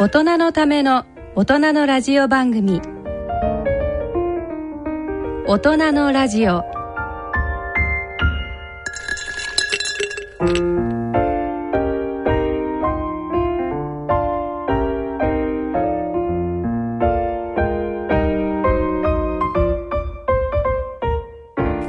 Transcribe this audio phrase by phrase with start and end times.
[0.00, 2.80] 大人のための大人のラジオ番組。
[5.44, 6.62] 大人のラジオ。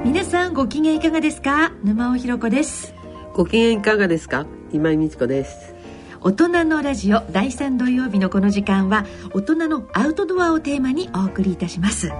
[0.04, 1.74] 皆さんご機嫌いかがですか？
[1.84, 2.96] 沼尾ひろ子です。
[3.36, 4.48] ご機嫌いかがですか？
[4.74, 5.69] 今井美智子です。
[6.22, 12.12] 大人のラジオ第3土曜日のこの時間は大人のアウトドアをテーマにお送りいたします。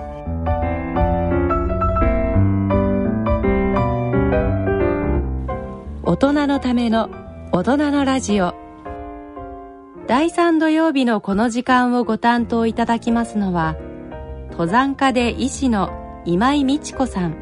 [6.04, 7.10] 大人のための
[7.52, 8.56] 大人のラジオ。
[10.08, 13.76] 第3土曜日のこの時間をご担当いただきますのは
[14.52, 17.36] 登山家で医師の今井美智子さん。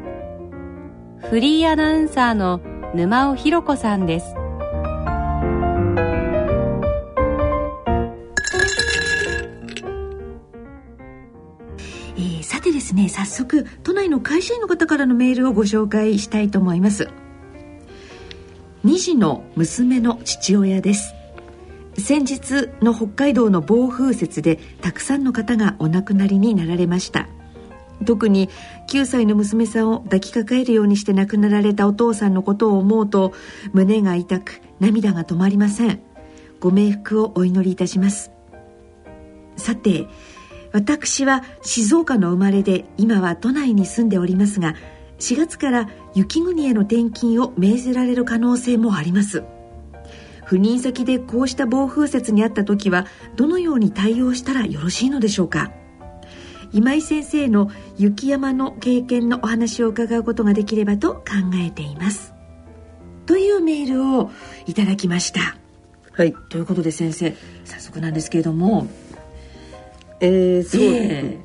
[1.30, 2.60] フリーアナウンサーの
[2.96, 4.37] 沼尾ひろ子さんです。
[13.38, 17.08] 速都内の会社員の方からのメールをご紹介したいと思います。
[18.84, 21.14] 2児の娘の父親です。
[21.98, 27.28] 先日の北海道の暴風雪でたくさんの方がお亡くなりになられました。
[28.04, 28.48] 特に
[28.88, 33.32] 9歳の娘さんを抱きかかえるようにして亡くなられたお父さんのことを思うと
[33.72, 36.00] 胸が痛く涙が止まりません。
[36.60, 38.32] ご冥福をお祈りいたします。
[39.56, 40.06] さて
[40.72, 44.74] 私は静岡の生まれで今は都内に住んでおりますが
[45.18, 49.44] 4月から雪国への転勤を命ぜられる可能性もあります。
[50.46, 55.72] 赴任先でこうした暴風雪にあった時はどのように対応したらよろしいのでしょうか。
[56.72, 61.22] 今井先生の雪山の経験のお話を伺うことができればと考
[61.54, 62.32] えています。
[63.26, 64.30] というメールを
[64.66, 65.58] いただきました。
[66.12, 66.32] はい。
[66.48, 68.86] ということで先生早速なんですけれども
[70.20, 71.38] えー、そう、え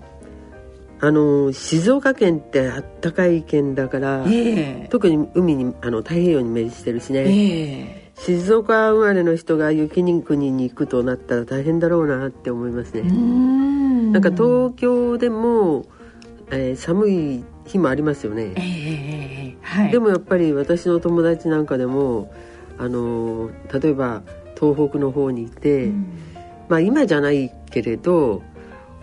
[1.00, 4.88] あの静岡県ってあったかい県だから、ええ。
[4.89, 14.12] 特に海にあの太平洋に面してるしえね、え静岡生まれの人が雪国に行くとなったら大変だろうなって思いますね、うーん。
[14.13, 15.85] なんか東京でも、
[16.51, 18.44] えー寒い日もありますよね。
[18.44, 19.57] ええええええ。
[19.62, 19.91] はい。
[19.91, 22.31] でもやっぱり私の友達なんかでも
[22.78, 24.22] あの例えば
[24.57, 25.91] 東北の方にいて、
[26.69, 28.41] まあ今じゃないけれど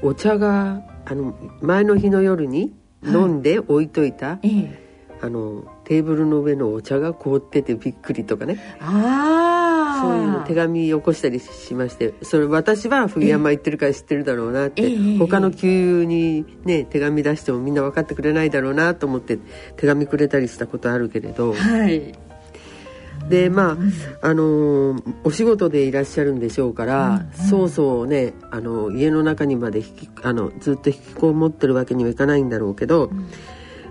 [0.02, 2.72] お茶があの前の日の夜に
[3.04, 4.90] 飲んで置いといた、ええ。
[5.22, 8.58] あのテーブルの上のお茶が凍っててびっくりとかね。
[8.80, 19.38] ああそういうの手紙よこしたりしましてそれ私は冬山行ってるから知ってるだろうなって、ええ他の給油にね手紙出してもみんな分かってくれないだろうなと思って
[19.76, 22.29] 手紙くれたりしたことあるけれどはい
[23.30, 23.78] でま
[24.20, 33.10] ああのーお仕事でいらっしゃるんでしょうから、そうそうねあの家の中にまで引きあのずっと引きこもってるわけにはいかないんだろうけど、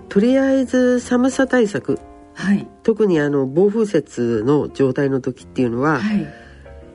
[0.08, 1.98] とりあえず寒さ対策
[2.34, 2.66] はい。
[2.82, 6.26] 特にあの暴風雪の状態の時っていうのは、はい。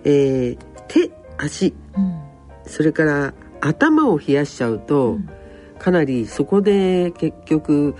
[0.04, 0.58] えー
[0.88, 2.22] 手足うん。
[2.66, 5.30] それから頭を冷やしちゃうと、うん。
[5.80, 7.96] かなりそこで結局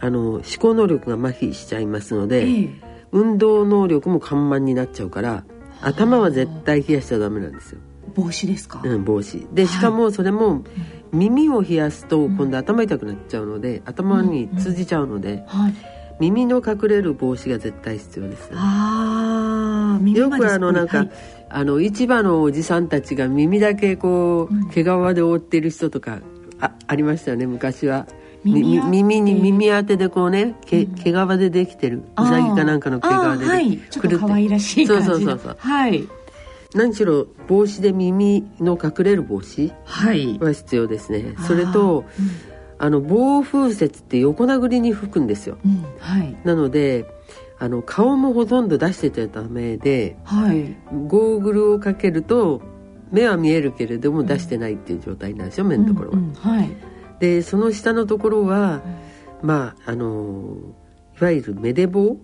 [0.00, 5.44] あの思考能力が麻痺しちゃいますので、ええ運動能力も緩慢になっちゃうから
[5.80, 7.80] 頭は絶対冷やしちゃダメなんですよ、
[8.14, 8.80] 帽子ですか？
[8.84, 9.46] うん、帽子。
[9.52, 10.64] でしかもそれも
[11.12, 15.74] 耳を冷やすと今度頭痛くなっちゃうので頭に通じちゃうのではい。
[16.20, 18.48] 耳の隠れる帽子が絶対必要です。
[18.52, 21.10] ああ耳よくあのなんか、はい。
[21.48, 24.68] あの市場のおじさんたちが耳だけこう、うん。
[24.68, 26.20] 毛皮で覆ってる人とか
[26.60, 28.06] あありましたよね昔は。
[28.44, 32.02] 耳に耳当てでこうね毛毛皮でできてる。
[32.18, 33.78] うさぎかなんかの毛皮ではい。
[33.78, 35.14] ちょっと可愛らしい感じの。
[35.16, 35.56] そうそうそうそう。
[35.58, 36.08] はい。
[36.74, 40.38] 何しろ帽子で耳の隠れる帽子はい。
[40.38, 41.34] は必要ですね。
[41.46, 45.58] それとあーあの暴風雪って横殴りに吹くんですよ。
[45.64, 45.70] うん。
[45.70, 46.36] うんはい。
[46.44, 47.06] なので
[47.58, 50.74] あの顔もほとんど出してちゃダメではい。
[51.06, 52.60] ゴーグルをかけると
[53.12, 56.18] 目は見えるけれども出してないっていう状態なんですよ目のところは。
[56.18, 56.24] うん。
[56.24, 56.32] うん。
[56.34, 56.70] はい
[57.22, 58.82] でその下のところは
[59.42, 60.56] まああの
[61.20, 62.16] いわゆる目で棒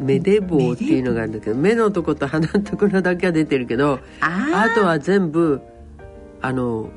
[0.00, 5.60] 目で棒っていうのがあるんだけど目のとこと鼻のところだけは出てるけどああとは全部
[6.42, 6.90] あの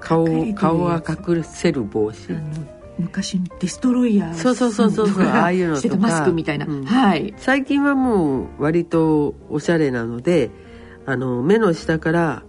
[0.00, 2.30] 顔顔は隠せる帽子。
[2.98, 5.96] 昔デストロイヤーそうそうそうそうそうああいうのとか。
[5.96, 6.84] マスクみたいな、うん。
[6.84, 7.34] はい。
[7.36, 10.50] 最近はもう割とおしゃれなので
[11.04, 12.44] あの目の下から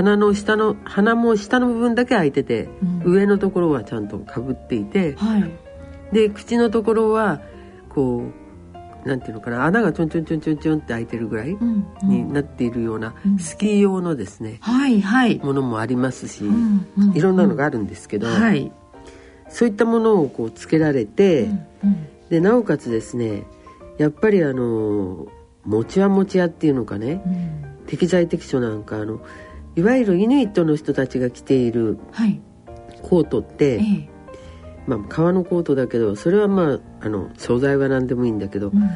[0.00, 2.68] 鼻の下の鼻も下の部分だけ開いてて、
[3.04, 3.12] うん。
[3.12, 5.50] 上のところはちゃんとかぶっていてはい。
[6.12, 7.40] で口のところは
[7.90, 8.24] こ
[9.04, 11.56] うなんていうのかな穴がちょんちょんちょんちょんちょんって開いてるぐらい
[12.02, 13.38] になっているような、うん。
[13.38, 15.38] スキー用のですねはいはい。
[15.38, 18.72] ものもありますし、うんうんいろんなのがあるんですけど、はい。
[19.48, 21.48] そういったものをこうつけられて、
[22.30, 23.44] でなおかつですね
[23.98, 25.26] やっぱりあの
[25.64, 27.86] 餅は餅屋っていうのかねうん。
[27.86, 29.20] 適材適所なんかあの
[29.76, 32.40] いわゆるイヌイットの人たちが着ているはい。
[33.02, 34.08] コートって、ええ。
[34.86, 38.90] まあ、革のコートだけどそれはまああの素材は何でもいいんだけどうん。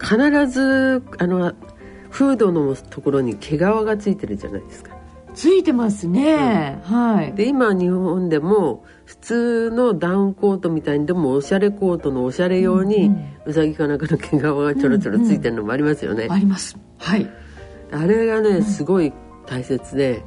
[0.00, 1.54] 必ずあの
[2.10, 4.96] フードのところに毛皮がついてるじゃないですか。
[5.34, 7.32] ついてますね、はい。
[7.32, 16.28] で今日本でも普通のダウンコートみたいにでもおしゃれコートのおしゃれ用に、うんうさぎかなんかの毛皮がちょろちょろついてるのもありますよね。
[16.30, 16.78] あります。
[16.98, 17.28] はい。
[17.90, 19.12] あれがねすごい
[19.46, 20.22] 大切で、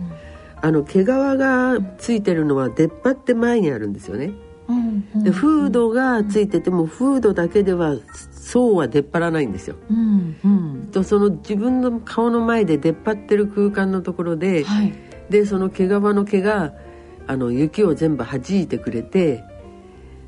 [0.62, 4.32] あの毛皮がついてるのは出っ張って前にあるんですよね。
[5.24, 7.98] でフードがついててもフードだけでは
[8.32, 9.76] そうは出っ張らないんですよ。
[9.90, 14.94] うんうんとその自分の顔の前で出っ張ってる空間のところで、はい
[15.30, 16.74] でその毛皮の毛が
[17.26, 19.44] あの雪を全部弾いてくれて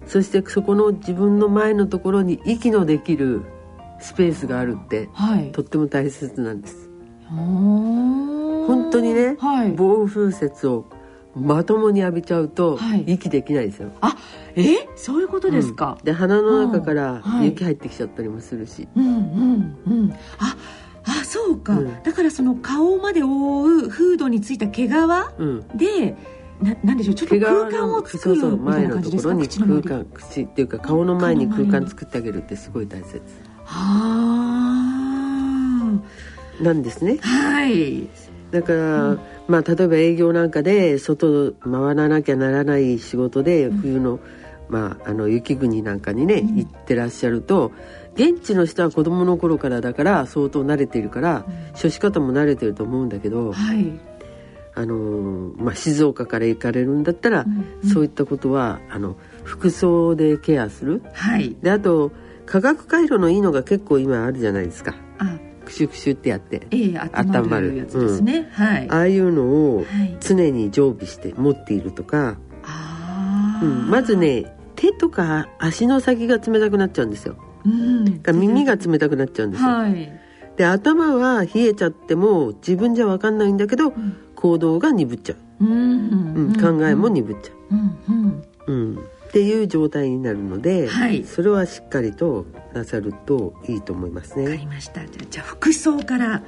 [0.07, 3.43] そしてそこの自分の前のところに息のできる
[3.99, 6.86] スペースがあるってはいとっても大切なんです。
[7.29, 9.71] 本本当にね、はい。
[9.71, 10.85] 暴風雪を
[11.35, 13.03] まともに浴びちゃうとはい。
[13.05, 13.91] 息できないですよ。
[14.01, 14.15] あ
[14.55, 14.87] え？
[14.95, 15.97] そういうことですか？
[15.99, 20.55] うん、で鼻の中から雪入ってきちゃったりもするし、うんうんうんあ
[21.05, 22.03] あそうか、うん。
[22.03, 24.95] だからその顔まで覆うフードについた毛皮う
[25.45, 26.15] ん、で
[26.61, 27.15] ななんでしょう？
[27.15, 29.29] ちょっと毛皮空間をの作るそうそうみたいな前のと感じですか？
[29.29, 29.47] ころに
[29.83, 33.21] 空間口っていうか顔の前に空間作ってあげるってすごい大切。
[33.63, 34.96] は
[36.61, 37.19] なんですね。
[37.23, 38.07] あはい。
[38.51, 39.17] だから、
[39.47, 44.19] まあ例えば営業なんかで外回らなきゃならない仕事で冬の、
[44.69, 46.57] まああの雪国なんかにね、うん。
[46.57, 47.71] 行ってらっしゃると
[48.15, 51.45] 現地の人は子供の頃からだから相当慣れているから、
[51.79, 53.91] 処し方も慣れてると思うんだけど、はい。
[54.73, 57.45] あのーまあ、静岡から行かれるんだったら、
[57.83, 57.89] うん。
[57.89, 61.01] そういったことはあの服装でケアする。
[61.13, 61.55] はい。
[61.61, 62.11] であと
[62.45, 64.95] 化学回路のいいのが結構今あるじゃないですか。
[65.17, 68.89] あクシュクシュってやってええ温まるやつですね、はい。
[68.89, 69.43] ああいうの
[69.75, 70.17] をはい。
[70.21, 73.65] 常に常備して持っているとか、あー。
[73.65, 77.35] うん、まずね手とか足の先が冷たくなっちゃうんですよ。
[77.65, 78.21] うん。
[78.21, 80.19] が耳が冷たくなっちゃうんですよ、はい。
[80.55, 84.17] で頭は冷えちゃっても自分じゃ分かんないんだけどん。
[84.35, 85.71] 行動が鈍っちゃう、うん。
[85.71, 86.53] うん。
[86.61, 87.75] 考えも鈍っちゃう。
[87.75, 87.97] ん。
[88.07, 88.43] うん。
[88.67, 91.23] う、うん、っていう状態になるので、はい。
[91.25, 95.05] それはしっかりとなさるといいと思いますわかねりました。
[95.05, 96.41] じゃあじゃあ服装から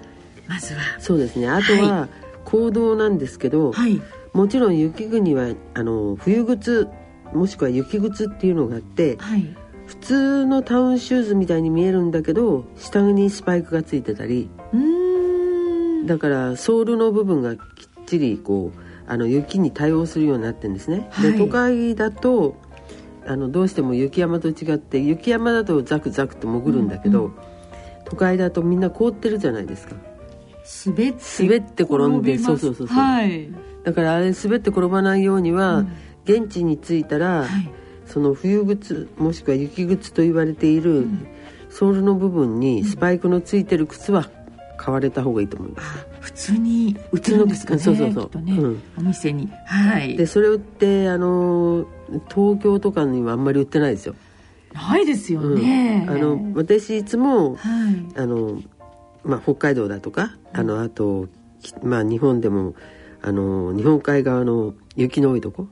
[0.47, 0.81] まずは。
[0.99, 1.49] そうですね。
[1.49, 2.07] あとは
[2.45, 4.01] 行動なんですけど、はい。
[4.33, 6.87] もちろん雪国はあの冬靴
[7.33, 9.55] もしくは雪靴っていうのがあってはい。
[9.87, 16.05] 普通のタウンシューズみたいに見えるんだけど下にスパイクがついてたりうーん。
[16.05, 17.61] だからソールの部分がきっ
[18.05, 18.79] ちりこう
[19.11, 21.07] あの雪に対応するようになってるんですね。
[21.09, 21.31] はい。
[21.31, 22.55] で都会だと
[23.25, 27.33] あのどうしても雪山と違って雪山だとザクザクと潜るんだけど、うん
[28.09, 29.95] 都会だとみんな凍ってるじゃないですか。
[30.85, 32.97] 滑って滑って転んでそうそうそうそう。
[32.97, 33.49] はい。
[33.83, 35.93] だからあれ滑って転ばないようには、うん。
[36.25, 37.71] 現地に着いたら、はい。
[38.05, 41.07] その冬靴もしくは雪靴と言われている、
[41.69, 44.27] ソールの部分にスパイクのついてる靴は
[44.79, 45.99] 買われた方がいいと思います。
[45.99, 48.41] あ普通に売ってるんですかねそうそうそう。
[48.41, 48.83] ね、うん。
[48.97, 49.49] お店に。
[49.65, 50.15] はい。
[50.15, 51.85] でそれってあの
[52.33, 54.15] 東京とかにはあんまり売ってないですよ。
[54.73, 56.15] ないですよね、うん。
[56.15, 58.19] あの私いつもはい。
[58.19, 58.61] あの、
[59.25, 61.27] まあ、北海道だとかあのあと、
[61.61, 62.73] きまあ、日本でも
[63.21, 65.67] あの日本海側の雪の多いとこ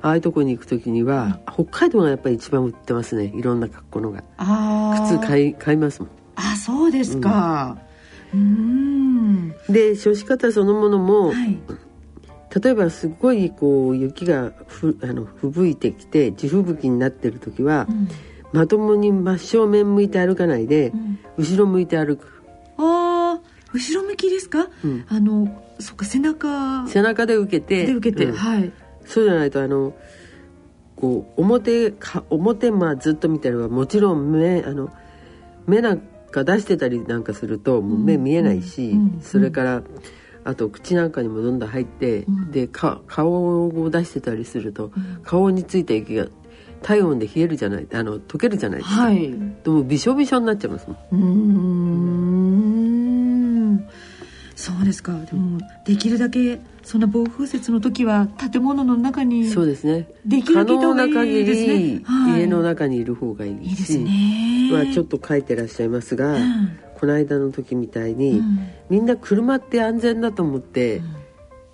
[0.00, 3.32] ああいうとこに行く時には、北海道がやっぱり一番売ってますね。
[3.34, 4.22] いろんな格好のが。
[5.08, 6.10] 靴買い買いますもん。
[6.36, 7.76] あそうですか。
[7.76, 7.87] うーん
[9.68, 11.58] で処し方そのものも、はい。
[12.62, 18.08] 例えばすごいこう雪がふあの吹雪いてきて地吹雪になってる時は、うん。
[18.52, 21.18] まともに真正面向いて歩かないで、うん。
[21.36, 22.42] 後ろ向いて歩く、
[22.78, 23.40] ああ
[23.72, 25.04] 後ろ向きですか、うん。
[25.08, 26.86] あのそっか背中。
[26.88, 28.32] 背中で受けてで受けて、うん。
[28.32, 28.72] はい。
[29.04, 29.94] そうじゃないとあの
[30.96, 34.90] こう表か表まあずっと見てればもちろん目あの
[35.66, 39.82] 目なんか出してたりなんかするともう目見えないし、それから
[40.44, 42.50] あと口なんかにもどんどん入って、うん。
[42.50, 44.92] でか顔を出してたりすると、ん。
[45.22, 46.26] 顔についた雪が
[46.82, 49.30] 体温で冷えるじゃないあの溶けるじゃないですか、はい。
[49.64, 50.96] でもびしょびしょになっちゃいますもん。
[51.12, 52.37] うーん
[54.58, 55.12] そうですか。
[55.12, 60.08] でもできるだけそんな暴風雪の時は建物の中にそうですね。
[60.26, 62.00] できるだけいいいですね。
[62.04, 62.40] 可能な限りはい。
[62.40, 64.70] 家の中にいる方がいいしいいですね。
[64.72, 66.76] はちょっと書いてらっしゃいますが、うん。
[66.98, 68.58] この間の時みたいに、うん。
[68.90, 71.02] みんな車って安全だと思って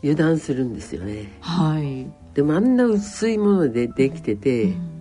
[0.03, 1.39] 油断するんですよね。
[1.41, 4.94] はい、でもあんな薄いものでできてて、うん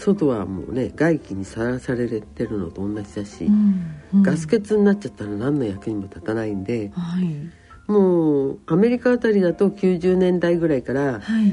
[0.00, 7.90] 外はもうね外気にさらされてるのと同じだし、うんガス欠になっちゃったら何の役にも立たないんではい。
[7.90, 11.52] もうアメリカあたりだと90年代ぐらいから、はい。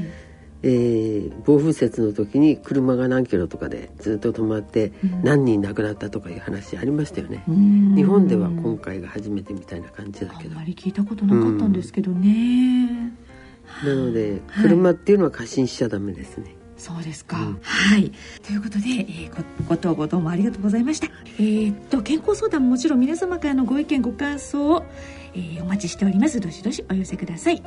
[0.62, 5.22] えー暴風雪の時に車が何キロとかでずっと止まってうん。
[5.22, 7.44] 何人亡くなったとかいう話ありましたよね。
[7.48, 7.94] うん。
[7.94, 10.50] 日本では今回が初めてみたいな感じだけど。
[10.50, 13.12] あんまり聞いたことなかったんですけどね、
[13.84, 14.62] なのではい。
[14.64, 16.57] 車っていうのは過信しちゃダメですね。
[16.78, 17.60] そうですか、うん。
[17.62, 18.12] はい。
[18.46, 19.30] ということで、えー
[19.66, 21.08] ごご投稿どうもありがとうございました。
[21.38, 24.84] えーっと健康相談ももちろん皆様からのご意見ご感想を、
[25.34, 26.40] えーお待ちしております。
[26.40, 27.62] どしどしお寄せください。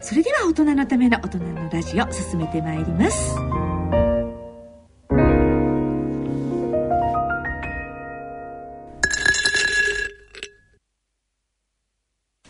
[0.00, 3.36] それでは大人のための大人のラジオ進めてまいります。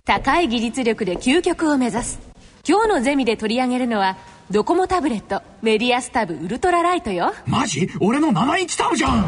[0.06, 2.18] 高い技術力で究極を目指す。
[2.66, 4.16] 今日のゼミで取り上げるのは
[4.50, 7.32] ドコモタブレットメディアスタブウルトラライトよ。
[7.46, 7.88] マジ？
[7.98, 9.24] 俺の7インチタブじゃん。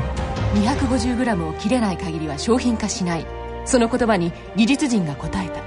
[0.56, 3.26] 250g を切れない限りは商品化しない。
[3.64, 5.62] その言葉に技術陣が答えた。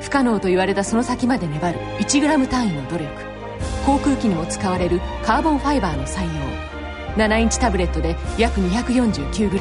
[0.00, 1.78] 不可能と言われたその先まで粘る。
[2.00, 3.12] 1g 単位の努力。
[3.84, 5.02] 航空機にも使われる。
[5.22, 7.22] カーボンファイバーの採用。
[7.22, 9.60] 7インチタブレットで約 249g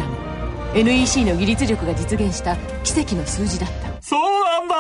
[0.74, 2.56] NEC の技術力が実現した。
[2.84, 4.02] 奇跡の数字だった。
[4.02, 4.76] そうなんだ。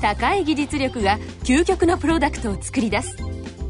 [0.00, 3.16] 高い技術力が究極のプロダクトを作り出す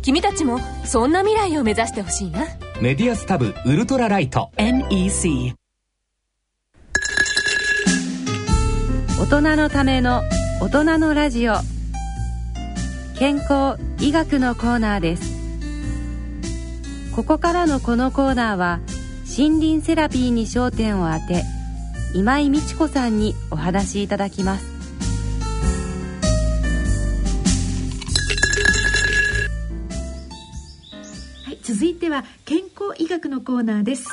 [0.02, 2.46] 君たちもそんな未来を目指してほしいな。
[2.80, 4.50] メディアスタブウルトラライト。
[4.56, 5.54] NEC
[9.20, 10.22] 大人のための
[10.60, 11.54] 大人のラジオ。
[13.18, 15.40] 健康医学のコーナーです。
[17.14, 18.80] ここからのこのコーナーは
[19.26, 21.44] 森林セラピーに焦点を当て
[22.14, 24.69] 今井美智子さんにお話しいただきます
[31.72, 34.08] 続いては健康医学のコーナーです。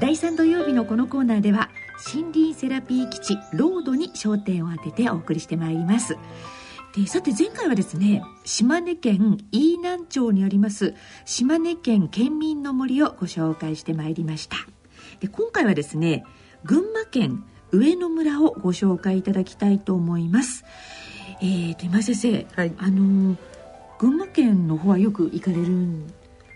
[0.00, 1.70] 第3土曜日のこのコーナーでは
[2.12, 6.16] 森林セラピー基地ロードに焦点を当ててお送りしてまいります。
[6.96, 14.56] でさて前回はですね島根県飯南町にあります島根県県民の森をご紹介してまいりました。
[15.20, 16.24] で今回はですね
[16.64, 20.64] 群馬県上野村をご紹介いただきたいと思います。
[21.40, 22.72] えーと今井先生、はい。
[22.78, 23.36] あの
[24.00, 26.12] 群馬県の方はよく行かれるん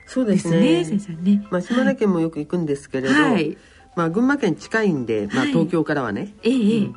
[0.06, 0.60] そうでですすね。
[0.60, 1.46] ね先生ね。
[1.50, 3.56] まあ島根県もよく行くんですけれど、はい。
[3.96, 5.48] まあ群馬県近いんで、まあはい。
[5.48, 6.78] 東京からはね、ええええ。
[6.78, 6.96] うん。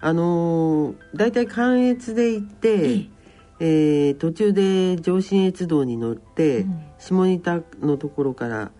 [0.00, 3.08] あのー、大体関越で行って、え
[3.58, 4.10] え。
[4.10, 6.80] ー途中で上信越道に乗って、うん。
[6.98, 8.70] 下仁田のところから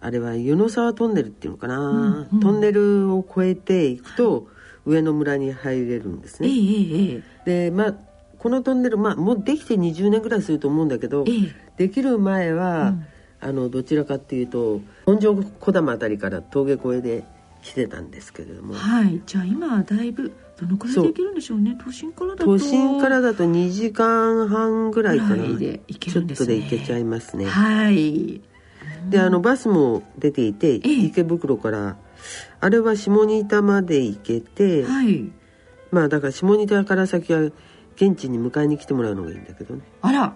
[0.00, 2.40] あれは湯の沢トンネルっていうのかな、うんうん。
[2.40, 4.48] トンネルを越えていくと
[4.84, 6.56] 上野村に入れるんですええね。
[6.56, 7.70] ええ。
[7.70, 7.94] でまあ
[8.44, 11.56] このトンネル、まあ、もうできて20年ぐらいすると思うんだけど、ええ。
[11.78, 13.06] できる前は、うん。
[13.40, 17.24] あのどちらかっていうと本庄小玉あたりから峠越えで
[17.62, 18.74] 来てたんですけれども。
[18.74, 19.22] はい。
[19.26, 21.76] じゃあ今はだいぶどのくらいで行けるんでしょうね？
[21.82, 22.44] 都心からだと。
[22.44, 25.36] 都心からだと2時間半ぐらいかな。
[25.36, 25.56] ぐらい。
[25.56, 27.46] で行けちょっとで行けちゃいますね。
[27.46, 28.42] はい。
[29.08, 31.04] であのバスも出ていてええ。
[31.06, 31.96] 池袋から
[32.60, 35.32] あれは下仁田まで行けて、はい。
[35.90, 37.50] まあだから下仁田から先は
[37.96, 39.82] 現地に迎えに来てもらうのがいいんだけどね。
[40.02, 40.34] あら。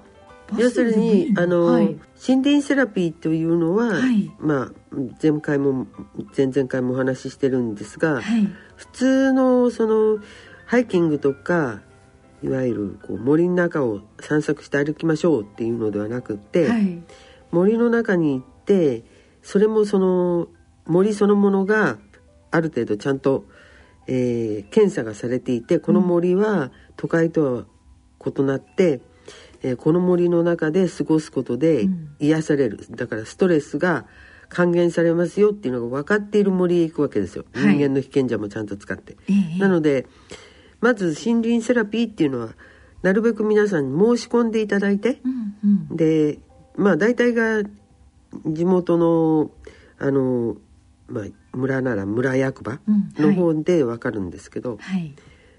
[0.56, 4.30] 要するにあの、はい、森林セラピーというのは、はい。
[4.38, 4.72] まあ
[5.22, 5.86] 前回も
[6.36, 8.48] 前々回もお話ししてるんですが、はい。
[8.76, 10.18] 普通のその
[10.64, 11.80] ハイキングとか
[12.42, 17.02] いわゆるこう森の中を散策して歩きましょうっていうのではなくって、はい。
[17.50, 19.04] 森の中に行って
[19.42, 20.48] それもその
[20.86, 21.98] 森そのものが
[22.50, 23.44] ある程度ちゃんと、
[24.08, 27.66] えー検査がされていてこの森は都会とは
[28.26, 29.00] 異なって、
[29.62, 32.08] えーこの森の中で過ごすことでうん。
[32.18, 34.06] 癒される、だからストレスが
[34.48, 37.76] 還元されますよっていうのが分かっている森へ行くわけですよ、はい。
[37.76, 39.16] 人間の被験者もちゃんと使って。
[39.28, 39.58] ええ。
[39.58, 40.06] なので
[40.80, 42.54] まず森林セラピーっていうのは
[43.02, 45.96] なるべく皆さんに申し込んでいただいて、うんうん。
[45.96, 46.38] で
[46.76, 47.62] まあ大体が
[48.46, 49.50] 地元の
[49.98, 50.56] あの、
[51.08, 51.24] まあ、
[51.58, 55.14] 村なら村役場うんの方で分かるんですけど、はい。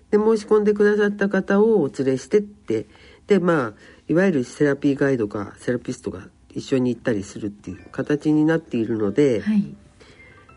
[0.09, 2.87] で申し込んでくださった方をお連れしてって
[3.27, 3.73] でまあ
[4.07, 9.75] いわゆるセラピーガイドかセラピストが一緒に行ったりするっていう形になっているので、はい。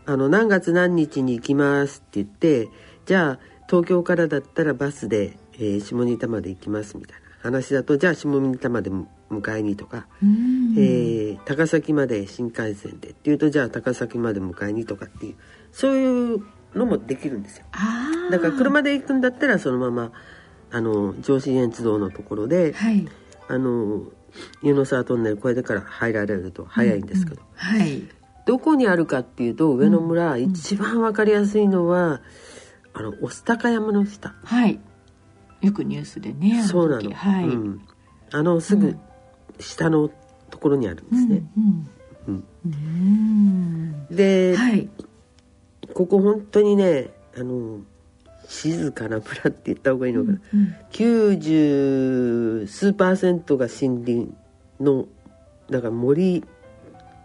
[0.05, 2.69] あの何月何日に行きますって言って
[3.05, 8.91] じゃあ東京からだったらバスで、えー下仁田まで行きますみたいな話だとじゃあ下仁田まで
[9.39, 10.75] 迎えにとか、うん。
[10.77, 15.35] えー高崎まで新幹線でっていうとじゃあ高崎まで迎えにとかっていう
[15.71, 16.43] そういう
[16.75, 17.65] のもできるんですよ。
[18.31, 20.11] だから車で行くんだったらそのまま
[20.71, 23.07] あの上信越道のところで、はい。
[23.47, 24.03] あの
[24.61, 28.03] 湯の沢トンネル越えてから入られると早いんですけど、はい。
[28.45, 32.21] どこにあるかっていうと上野村、一番わかりやすいのは
[32.93, 34.35] あの御巣鷹山の下。
[34.43, 34.79] はい。
[35.63, 37.81] よくニュースでねあそうなの、時はい、うん、
[38.31, 38.97] あのすぐ
[39.59, 40.09] 下の
[40.49, 41.89] ところにあるんですね、うん
[42.27, 44.07] うんうん。
[44.15, 44.89] で、はい。
[45.93, 47.79] ここ本当にねあの
[48.47, 54.33] 静かな村って言った方がいいのかな、うん90数パーセントが森林
[54.79, 55.05] の
[55.69, 56.43] だから森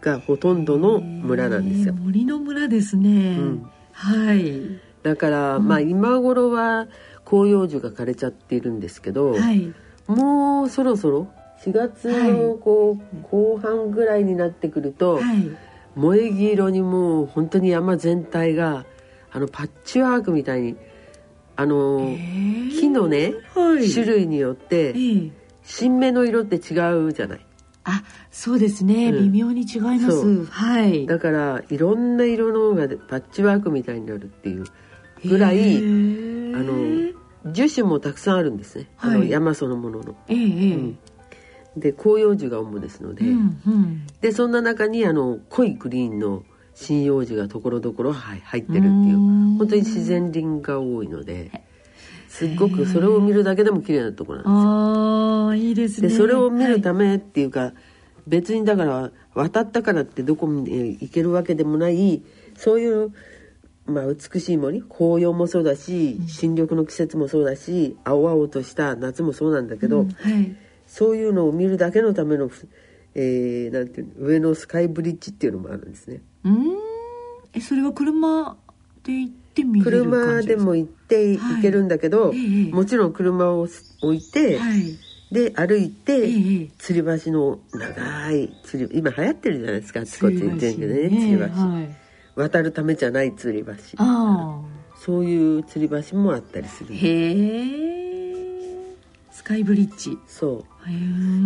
[0.01, 1.93] がほとんどの村なんですよ。
[1.93, 3.69] 森の村ですね、うん。
[3.91, 4.79] はい。
[5.03, 6.87] だから、まあ今頃は
[7.29, 9.73] 広葉樹が枯れちゃっているんですけど、はい。
[10.07, 11.27] もうそろそろ
[11.65, 15.57] 4月のこう、後半ぐらいになってくると、はい。
[15.95, 18.85] 萌え木色にもう本当に山全体が
[19.31, 20.77] あのパッチワークみたいに
[21.55, 22.15] あの
[22.79, 23.89] 木のね、はい。
[23.89, 25.31] 種類によってええ。
[25.63, 27.45] 新芽の色って違うじゃない。
[27.83, 29.31] あそうですね、うん。
[29.31, 31.05] 微妙に違いまそすはい。
[31.05, 34.65] だからいろんな色のがパッチワークみたいになるっていう
[35.25, 36.55] ぐらへいー。
[36.55, 39.29] あの樹種もたくさんあるんですね、あのはい。
[39.29, 40.15] 山そのものの。
[40.29, 40.43] ええええ。
[40.43, 40.99] うん
[41.77, 44.07] で広葉樹が主ですので、うんうん。
[44.21, 46.43] でそんな中にあの濃いグリーンの
[46.75, 49.57] 針葉樹がところどころはい入ってるっていううん。
[49.57, 51.51] 本当に自然林が多いので
[52.27, 54.69] すっごくそれを見るだけでも綺麗なところなんですよ。
[54.69, 56.09] ああいいですね。
[56.09, 57.73] でそれを見るため、めっていうか、
[58.27, 62.21] 別にだから渡ったからってどこにえ行けるわけでもない
[62.55, 63.11] そういう、
[63.87, 70.55] まあ、美しい森紅葉もそうだし新緑の季節もそうだし青々とした夏もそうなんだけど、うんはい
[70.89, 72.49] そういうのを見るだけのための、
[73.13, 76.21] えーなんていうの上のスカイブリッジっていうのもあるんですね。
[76.43, 76.77] うん。
[77.53, 78.57] えそれは車
[79.03, 81.55] で行ってみれる車感じですも行ってはい。
[81.57, 83.61] 行けるんだけど、ええもちろん車を
[84.01, 84.97] 置いて、はい。
[85.31, 86.23] で歩いて、ええ
[86.79, 91.89] 吊り橋の長い吊り今流行ってるじゃないですかあちこちに全部ね吊り橋、はい、
[92.35, 94.59] 渡るためじゃない吊り橋あ
[94.95, 96.95] そういう吊り橋もあったりする。
[96.95, 97.99] あへえ。
[99.31, 100.17] スカイブリッジ。
[100.27, 100.59] そへう。
[100.59, 100.63] ー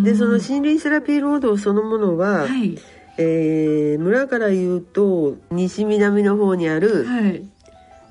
[0.03, 2.77] でその森林セラピーロードそのものは、はい。
[3.17, 7.43] えー村から言うと西南の方にある、はい。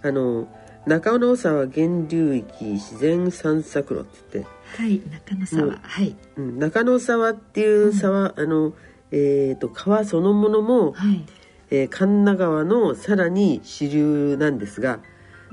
[0.02, 0.48] あの
[0.86, 4.50] 中野沢源流域自然散策路って言って。
[4.82, 5.78] はい中野沢。
[5.82, 6.16] はい。
[6.36, 8.72] うん中野沢っていう沢、あの、
[9.10, 11.24] えー、と川そのものも、はい。
[11.70, 15.00] えー神奈川のさらに支流なんですが、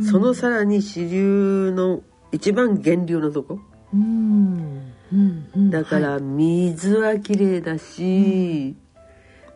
[0.09, 3.59] そのさらに支流の一番源流のとこ。
[3.93, 5.69] うんうんうん。
[5.69, 6.21] だからはい。
[6.21, 8.75] 水は綺麗だし、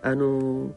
[0.01, 0.71] あの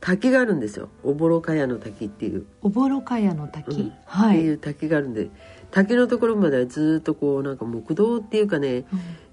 [0.00, 0.88] 滝があるんですよ。
[1.02, 3.92] おぼろかやの滝っていう、おぼろかやの滝、うん。
[4.04, 4.38] はい。
[4.38, 5.30] っていう滝があるんで
[5.70, 8.84] 滝のところまではずっとこうなんか木道っていうかね、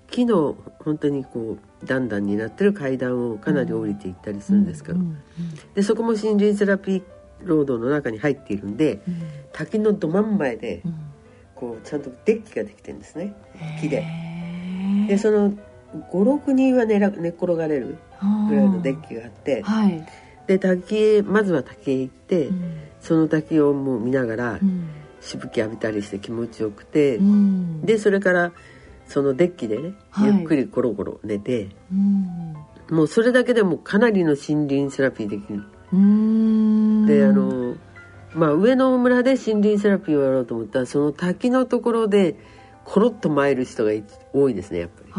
[0.10, 5.18] 木の本当にこう段々になってる階段をかなり降りていったりするんですけど、うんうん
[5.74, 7.04] でそこも森林セラピー
[7.44, 9.22] ロードの中に入っているんでうん。
[9.52, 10.96] 滝のど真ん前でうん。
[11.56, 13.34] こうちゃんとデッキができてるんですね。
[13.80, 14.06] 木で
[15.08, 15.54] でその
[16.12, 17.98] 56人は寝ら寝っ転がれる
[18.50, 19.62] ぐらいのデッキがあって。
[19.62, 20.06] はい、
[20.48, 22.80] で滝へまずは滝へ行って、うん。
[23.00, 24.90] その滝をもう見ながらうん。
[25.22, 27.82] しぶき浴びたりして気持ちよくて、うん。
[27.86, 28.52] でそれから
[29.08, 30.36] そのデッキでね、はい。
[30.36, 32.56] ゆっくりコロコロ寝てうん。
[32.90, 35.64] もうそれだけでもかなりの森林セラピーできる。
[35.94, 37.06] うん。
[37.06, 37.76] であの
[38.34, 42.36] まあ上野村で森林セラピーをやろうと思ったらその滝のところで
[42.86, 45.10] コロッと参る人がい多いですねやっぱり。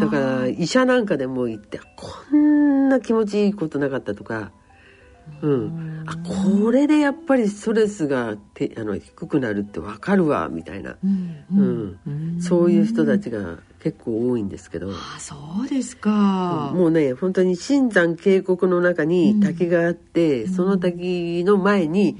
[0.00, 4.52] だから医者なんかでも行ってこんな気持ちいいことなかったとか、
[5.42, 12.42] うん、あこれでやっぱりストレスがてあの低くなるってわかるわみたいな、うんうんうん。
[12.42, 22.16] そういう人たちが結構多いんですけど、あそうですか、もうね本当に新山渓谷の中に滝があって、その滝の前に、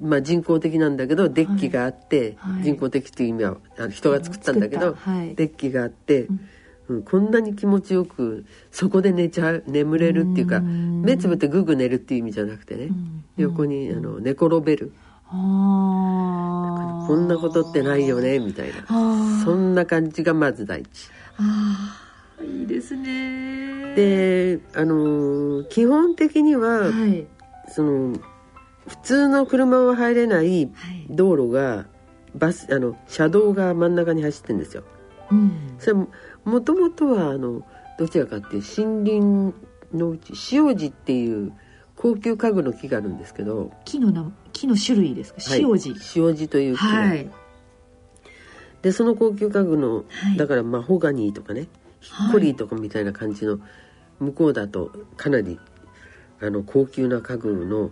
[0.00, 2.62] まあ、人工的なんだけどデッキがあって、はい。
[2.62, 5.34] 人工的っていう意味はあの人が作ったんだけど、はい。
[5.34, 6.28] デッキがあって、
[6.88, 11.02] うん、こんなに気持ちよくそこで寝ちゃう眠れるっていうかうん。
[11.02, 13.24] 目つぶってグーグー寝るっていう意味じゃなくてね、ん。
[13.38, 14.92] 横にあの寝転べる、
[15.28, 17.06] あー。
[17.06, 19.44] こんなことってないよねみたいな。
[19.44, 20.88] そんな感じがまず第一。
[21.38, 22.60] あー。
[22.60, 23.94] いいですね。
[23.94, 27.26] であのー基本的には、はい。
[27.68, 28.14] その
[28.86, 31.06] 普通の車は入れないはい。
[31.10, 31.86] 道路が
[32.34, 34.84] バスあの車道が真ん中に走ってるんですよ。
[35.30, 35.74] うん。
[35.78, 36.08] それも
[36.44, 37.62] もともとはあの
[37.98, 39.54] どちらかっていう森林
[39.92, 41.52] のうち塩路っていう
[41.96, 45.40] 高級家具の木があるんですけど木のな木の種類ですか？
[45.40, 45.60] はい。
[45.60, 47.30] 塩地塩地という木が、はい。
[48.82, 50.36] でその高級家具の、はい。
[50.36, 51.66] だからマホガニーとかね
[52.00, 53.58] ヒッコリーとかみたいな感じの
[54.20, 55.58] 向こうだとかなり
[56.40, 57.90] あの高級な家具の、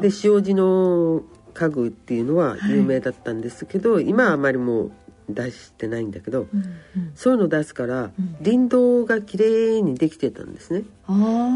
[0.00, 1.22] で塩地の
[1.54, 2.70] 家具っていうのははい。
[2.72, 4.92] 有名だったんですけど、今はあまりもう
[5.28, 6.60] 出してないんだけど、うん
[6.96, 7.12] うん。
[7.14, 8.36] そういうの出すから、うん。
[8.44, 10.84] 林道が綺麗にできてたんですね。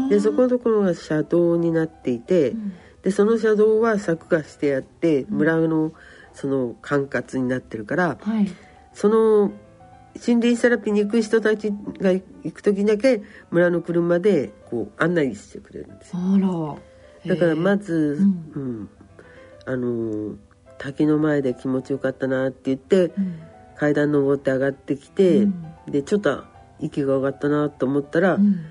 [0.09, 2.73] でそこのところが車道になっていて、うん。
[3.03, 5.93] でその車道は柵がしてあって村の
[6.33, 8.47] その管轄になってるからはい。
[8.93, 9.51] その
[10.15, 16.79] 森林セラピーに行く人たちが行く時だけ村の車でこう案内してくれるんですよ
[17.25, 18.23] だからまずず、
[18.55, 18.89] ううん。
[19.65, 20.35] あのー
[20.81, 23.13] 滝の前で気持ちよかったなって言って
[23.77, 25.65] 階段登って上がってきて、うん。
[25.87, 26.43] でちょっと
[26.79, 28.65] 息が上がったなと思ったら、うん。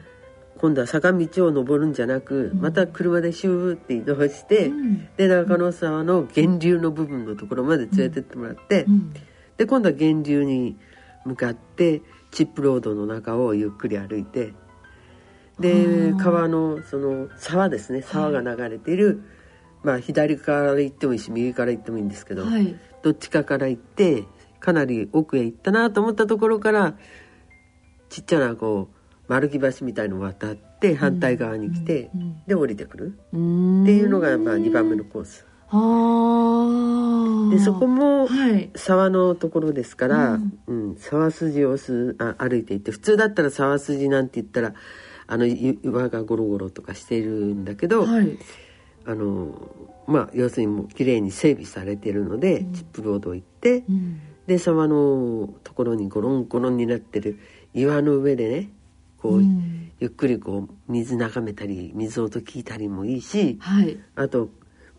[0.58, 2.60] 今度は坂道を登るんじゃなく、うん。
[2.60, 5.08] また車でシューって移動して、うん。
[5.16, 9.14] で中野沢の源流の部分のところまで連れてってもらって、うん。
[9.56, 10.76] で今度は源流に
[11.24, 14.52] 向かってチップロードの中をゆっくり歩いて
[15.60, 18.02] で川のその沢ですね。
[18.02, 19.22] 沢が流れている、
[19.82, 22.74] まあ左から行ってもいいし右から行ってもいいんですけど、はい。
[23.02, 24.24] どっちかから行って
[24.58, 26.94] かなり奥へ行ったなと思ったところから
[28.08, 28.96] ちっちゃなこう
[29.28, 33.18] 丸木橋みたいのを渡って反対側に来て、うんうんで降りてくる。
[33.32, 33.82] うん。
[33.84, 35.46] っていうのがまあ2番目のコース。
[35.72, 38.70] ああでそこもはい。
[38.74, 44.74] 沢のところですから、ううんん沢筋をすあ歩いていって普通だったら沢筋なんて言ったら
[45.30, 48.36] あのゆ岩がゴロゴロとかしているんだけど、はい。
[49.06, 49.54] あの
[50.08, 54.20] まあ要するにもう綺麗に整備されてるので、チップロード行って、うん。
[54.48, 57.38] で沢のところにゴロンゴロンになってる
[57.74, 58.70] 岩の上でね
[59.18, 59.92] こう、うん。
[60.00, 63.98] ゆっくりこう水眺めたり水音聞いたりもいいしはい。
[64.16, 64.48] あと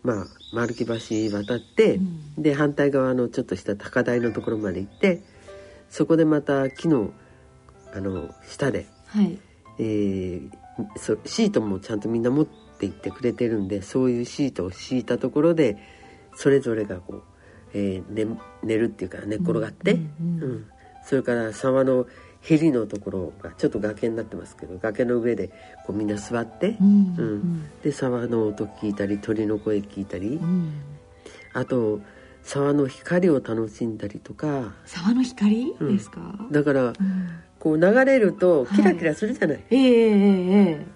[0.02, 0.94] まあ丸木橋
[1.30, 2.42] 渡って、うん。
[2.42, 5.22] で反対側のちょっとした高台のところまで行って
[5.90, 7.10] そこでまた木の
[7.94, 9.38] あの下で、はい
[9.78, 10.50] えー
[10.96, 15.76] そシートもちゃんとみんな持って行ってくれてるんでそういうシートを敷いたところで
[16.34, 17.22] それぞれがこう、
[17.74, 18.26] えー寝
[18.62, 20.66] 寝るっていうか寝っ転がって、うん
[21.04, 22.06] それから沢の
[22.40, 25.48] へりのところがちょっと崖になってますけど崖の上で
[25.86, 30.72] こうみんな座って、うんうんで沢の音聞いたり鳥の声聞いたり、うん。
[31.52, 32.00] あと
[32.42, 34.74] 沢の光を楽しんだりとか。
[34.86, 35.76] 沢の光？
[35.78, 36.94] ですか、だからうん
[37.62, 40.86] こう流れるとキラキラするじゃない、ええええ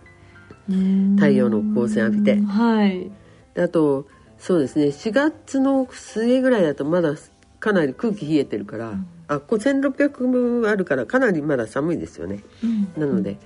[0.68, 1.14] ええ。
[1.14, 2.32] 太陽の光線浴びて。
[2.32, 3.08] うんはい。
[3.54, 4.86] であとそうですね。
[4.86, 7.14] 4月の末ぐらいだとまだ
[7.60, 8.98] かなり空気冷えてるから、
[9.28, 12.42] あここ1600あるからかなりまだ寒いですよね。
[12.64, 13.00] うん。
[13.00, 13.38] なので、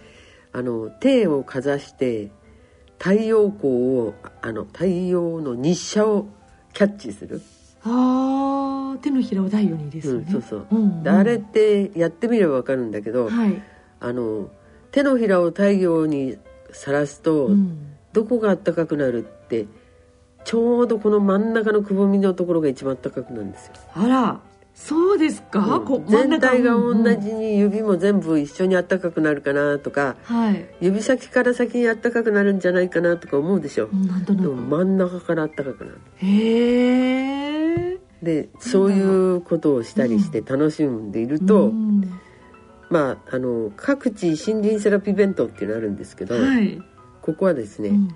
[0.54, 2.32] あの手をかざして
[2.98, 6.26] 太陽光をあの太陽の日射を
[6.72, 7.42] キャッチする、
[7.84, 11.02] ああ手のひらを太陽にですよね、うん、そうそう、うんうん。
[11.02, 13.62] であれってやってみればわかるんだけど、はい、
[14.00, 14.50] あの
[14.90, 16.36] 手のひらを太陽に
[16.72, 17.96] さらすと、うん。
[18.12, 19.66] どこが暖かくなるって
[20.44, 24.40] ちょうどこの真ん中のくぼみのところが一番暖かくなるんですよ、あら
[24.74, 26.06] そうですか、うん。
[26.06, 30.66] 全体が同じに指も全部一緒に暖かくなるかなとかはい。
[30.80, 34.50] 指先から先に暖かくなるんじゃないかなとか思うでしょ、うんなんとなく。
[34.50, 36.00] 真ん中から暖かくなる。
[36.16, 37.29] へえ
[38.22, 42.20] でそういうことをしたりして楽しんでいると、うん。
[42.90, 46.80] まああの各地森林セラピー弁当っていうのあるんですけど、はい、
[47.22, 48.14] ここはですね、うん。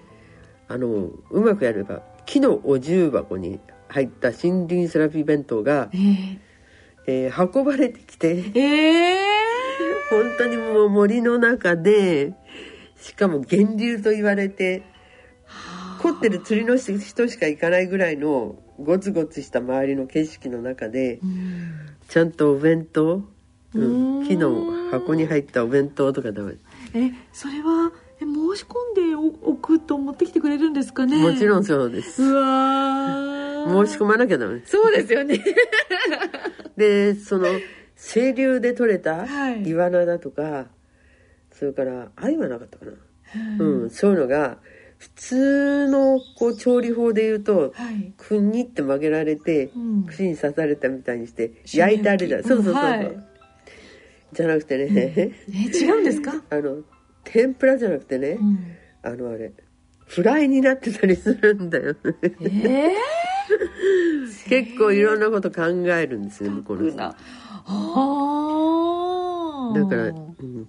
[0.68, 6.38] あのうまくやれば木のお重箱に入った森林セラピー弁当が、えー。
[7.06, 9.18] えー運ばれてきてえ
[10.08, 12.32] 本当にもう森の中で
[12.96, 14.82] しかも源流と言われて
[16.00, 21.72] 凝ってる釣りの人しか行かないぐらいのゴツゴツした周りの景色の中でーうん。
[22.08, 23.24] ちゃんとお弁当、う
[23.74, 26.58] うんん、木の箱に入ったお弁当とか食
[26.92, 31.16] べえそれはえ申し込んでおおくと持ってきてくれるんですかね？
[31.16, 32.22] もちろんそうです。
[32.22, 33.86] うわー。
[33.86, 34.62] 申し込まなきゃダメ。
[34.66, 35.42] そうですよね。
[36.76, 37.46] でその
[37.96, 39.66] 清流で採れたはい。
[39.66, 40.66] イワナだとか、
[41.52, 42.92] それから鮎はなかったかな、
[43.58, 44.58] うん、そういうのが
[45.04, 48.14] 普通のこう調理法で言うとはい。
[48.16, 50.04] くんにって曲げられて、うん。
[50.04, 52.42] 串に刺されたみたいにして塩焼いてあるじゃん。
[52.42, 53.26] そうそうそうそう、はい。
[54.32, 56.78] じゃなくてね、え違うんですか、 あの
[57.22, 58.58] 天ぷらじゃなくてね、うん、
[59.02, 59.52] あのあれ
[60.06, 61.98] フライになってたりするんだよね。
[62.40, 62.96] ええ
[64.48, 66.96] 結構いろんなこと考えるんですよ向こうの人。
[66.98, 67.14] だ
[69.86, 70.68] から、うん、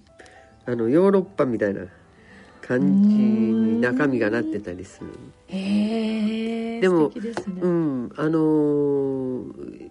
[0.66, 1.86] あのヨーロッパみたいな
[2.66, 5.12] 感じに中身がなってたりする。
[5.48, 9.90] でもね、うんあのー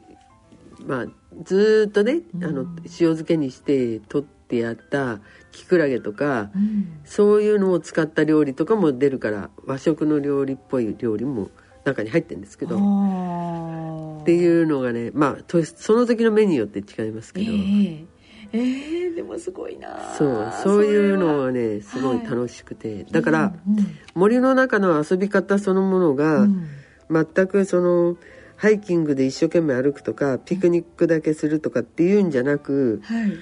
[0.85, 1.05] まあ
[1.43, 5.19] ずーっとね、あの塩漬けにして取ってやった
[5.51, 6.99] キクラゲとか、うん。
[7.05, 11.49] そういうのを使った料理とかも出るから和食の料理っぽい料理も
[11.83, 12.75] 中に入ってるんですけど。
[12.75, 18.05] っていうのがねまあとその時のメニューによって違いますけど、ええ
[18.51, 20.15] ええでもすごいな。
[20.17, 26.67] そうそういうのはねねすごい楽しくて、だから、うん森の中の遊び方そのものが、うん。
[27.10, 28.17] 全くその
[28.55, 33.34] ハイキングで一生懸命歩くとかピクニックだけするとかっていうんじゃなく、はい。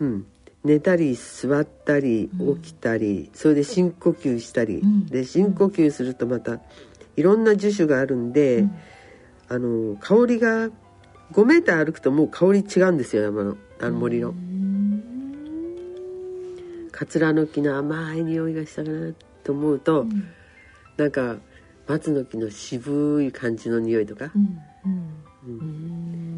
[0.00, 0.26] うん、
[0.64, 2.28] 寝たり座ったり
[2.62, 5.06] 起きたり、それで深呼吸したり、ん。
[5.06, 6.60] で深呼吸するとまた
[7.16, 8.66] いろんな樹種があるんで、
[9.48, 10.70] あの香りが
[11.32, 14.34] 5メーター歩くともう香り違うんですよ山のあの森の。
[16.92, 19.12] カツラの木の甘い匂いがしたかな
[19.42, 20.06] と思うと、
[20.96, 21.36] なんか
[21.88, 25.24] 松の木の渋い感じの匂いとか、うん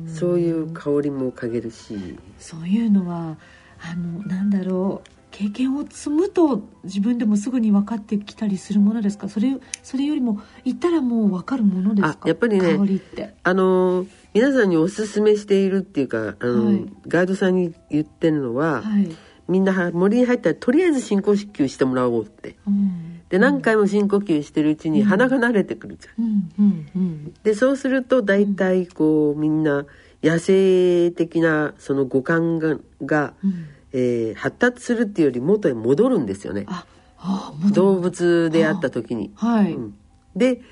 [0.05, 0.07] うん。
[0.07, 3.37] そういう香りも嗅げるし、そういうのは
[3.81, 5.09] あのなんだろう。
[5.33, 9.31] 経験を積むと自分でもすぐに分かってきたりするものですか？
[9.31, 12.19] それそれよりも行ったらもう分かるものですか？
[12.25, 13.35] あやっぱりね香りって。
[13.43, 16.87] あの皆さんにおすすめしているっていうかあの、はい。
[17.07, 19.09] ガイドさんに言ってるのは、はい、
[19.49, 22.57] みんなは森に入ったらとりあえず深呼吸してもらおうって。
[22.67, 23.23] うん。
[23.29, 26.25] で何回も深呼吸してるうちに鼻が慣れてくるじゃん。
[26.25, 27.35] うんうんうん。
[27.43, 29.87] でそうすると大体こうみんな
[30.23, 33.67] 野生的なその五感がが、うん。
[33.93, 36.67] えー発達するっていうより元へ戻るんですよね。
[37.73, 39.31] 動物であった時に。
[39.35, 39.95] はい、うん。
[40.35, 40.63] で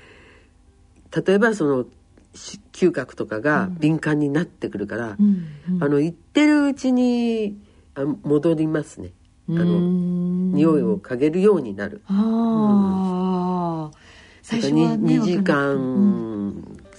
[1.25, 1.87] 例えばそのし
[2.33, 5.83] 嗅覚とかが敏感になってくるから、うんうん。
[5.83, 7.57] あの言ってるうちに
[7.95, 9.11] あ戻りますね。
[9.49, 10.53] あうのん。
[10.53, 12.01] 匂いを嗅げるようになる。
[12.07, 13.97] ああ、
[14.41, 16.53] 最初はね2時わかん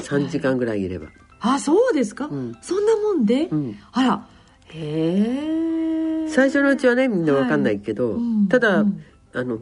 [0.05, 0.23] ない。
[0.23, 1.09] 間、3時間ぐらいいれば。
[1.41, 2.57] あそうですか、ん。
[2.63, 3.79] そんなもんで、うん。
[3.93, 4.27] あら。
[4.69, 8.21] へえ最初のうちはねみんなわかんないけど、はい。
[8.21, 8.49] うん。
[8.49, 9.03] ただ、うん。
[9.35, 9.59] あの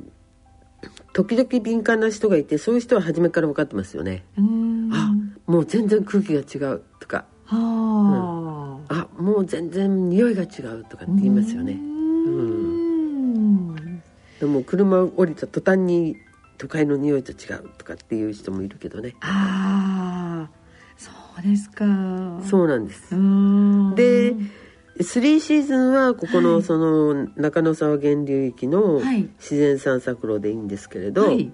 [1.13, 4.25] 時々敏感な人がいてそういう人は初めから分かってますよね。
[4.39, 4.70] うーん。
[4.70, 4.70] あ
[5.51, 7.25] もう全然空気が違うとか。
[7.45, 11.73] はあ、あもう全然匂いが違うとかって言いますよね。
[11.73, 13.75] うん。
[14.39, 16.17] でも車を降りた途端に
[16.57, 19.17] 都会の匂いと違うとかっていう人もいるけどね。
[19.23, 20.51] ああ
[20.97, 21.11] そ
[21.41, 21.85] うですか。
[22.49, 23.17] そうなんです。
[23.17, 23.97] うん。
[23.97, 24.37] で
[25.01, 29.29] 3シーズンはここのその中野沢源流域のはい。
[29.41, 31.53] 自然散策路でいいんですけれど、はい。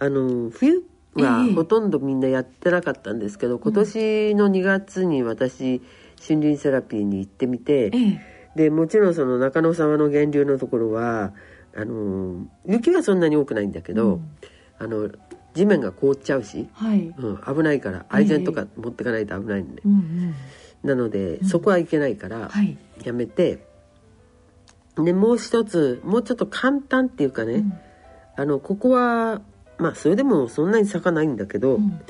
[0.00, 0.82] あの冬
[1.22, 1.54] はええ。
[1.54, 5.82] ほとんどみんなやってなかったんですけど、今年の2月に私
[6.28, 8.20] 森林セラピーに行ってみて、ええ。
[8.56, 11.34] でもちろんその中野沢の源流のところは
[11.76, 14.30] あの雪はそんなに多くないんだけど、うん。
[14.78, 15.10] あの
[15.54, 17.14] 地面が凍っちゃうし、はい。
[17.16, 20.34] うん、危ないからアイゼンとか持ってかないと危ないんで、うんうん
[20.84, 22.78] なので、そこはいけないからはい。
[23.02, 23.66] やめて、
[24.96, 27.64] でもう一つもうちょっと簡単っていうかね、
[28.36, 29.42] あのここは
[29.78, 32.00] まあそれでもそんなに坂ないんだけど、ん。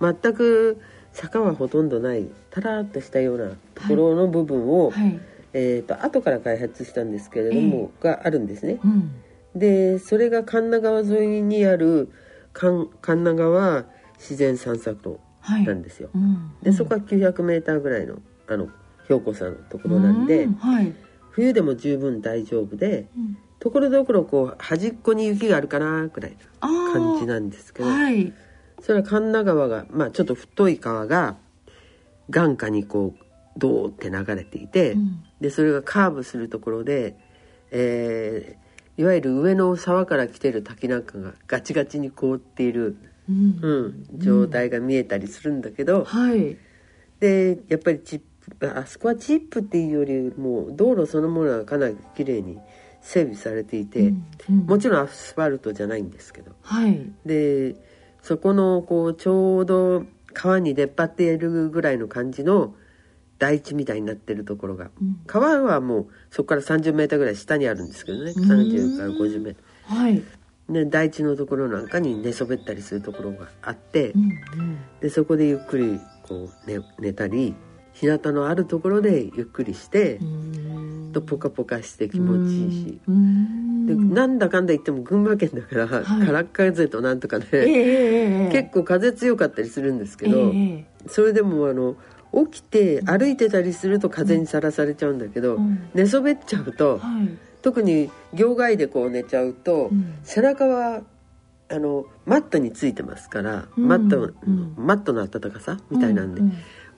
[0.00, 0.80] 全く
[1.12, 5.18] 坂はほとんどないたらっとしたようなところの部分を、はい。
[5.52, 8.78] えー、と後から開発したんですけれども、があるんですね。
[8.84, 9.10] うん。
[9.54, 12.12] でそれが神奈川沿いにある
[12.52, 13.86] 神神奈川
[14.18, 16.10] 自然散策路はいなんですよ。
[16.14, 16.52] うん。
[16.62, 18.68] でそこは 900m ぐらいのあの
[19.04, 20.54] 標高差のところなんで、うん。
[20.54, 20.92] はい。
[21.30, 26.92] 冬でも十分大丈夫でうんところどころこう端っこに雪があるかなくらいあなー。
[26.92, 28.32] 感じなんですけどはい。
[28.82, 31.36] それは神奈川が、まあ、ちょっと太い川が
[32.30, 33.24] 眼下にこう
[33.56, 35.24] ドーって流れていて、うん。
[35.40, 37.16] でそれがカーブするところで、
[37.70, 38.66] えー
[38.98, 42.96] いわゆる上の沢から来てる滝なんかがガチガチに凍っている、
[43.28, 43.58] うん。
[43.60, 46.56] うん、状態が見えたりするんだけど、はい。
[47.20, 48.20] でやっぱりチッ
[48.58, 52.58] プあそこはチップっていうよりも道路そのものはかなり綺麗に
[53.06, 54.12] 整備されていて、
[54.48, 56.50] もちろんアスファルトじゃないんですけど。
[56.62, 57.12] はい。
[57.24, 57.76] で
[58.20, 62.74] そこのこうちょうど川に出っ張っているぐらいの感じの
[63.38, 65.20] 台地みたいになってるところが、うん。
[65.28, 68.32] 川はもうそこから30メーターぐらい下にあるんですけどね。
[68.32, 69.56] 30から50メー
[69.88, 70.14] タはい。
[70.16, 70.24] ー
[70.68, 74.78] で台地のところなんかに寝そべったりするところがあって、うんうん。
[75.00, 77.54] でそこでゆっくりこう寝寝たり
[78.00, 81.12] 日向のあるところでゆっくりして、うん。
[81.12, 83.86] とポカポカして気持ちいいし、うん。
[83.86, 86.26] でなんだかんだ言っても群馬県だから、はい。
[86.26, 88.52] 空っ風となんとかね、ええええええ。
[88.52, 91.96] 結構風強かったりするんですけど、ええそれでもあの
[92.50, 95.88] 起きて歩いてたりすると風にさらされちゃうんだけど、うん。
[95.94, 97.28] 寝そべっちゃうとはい。
[97.62, 100.14] 特に業外でこう寝ちゃうと、うん。
[100.22, 101.02] 背中は
[101.68, 103.88] あのマットについてますから、うん。
[103.88, 104.74] マット、うん。
[104.76, 106.42] マットの暖かさみたいなんで、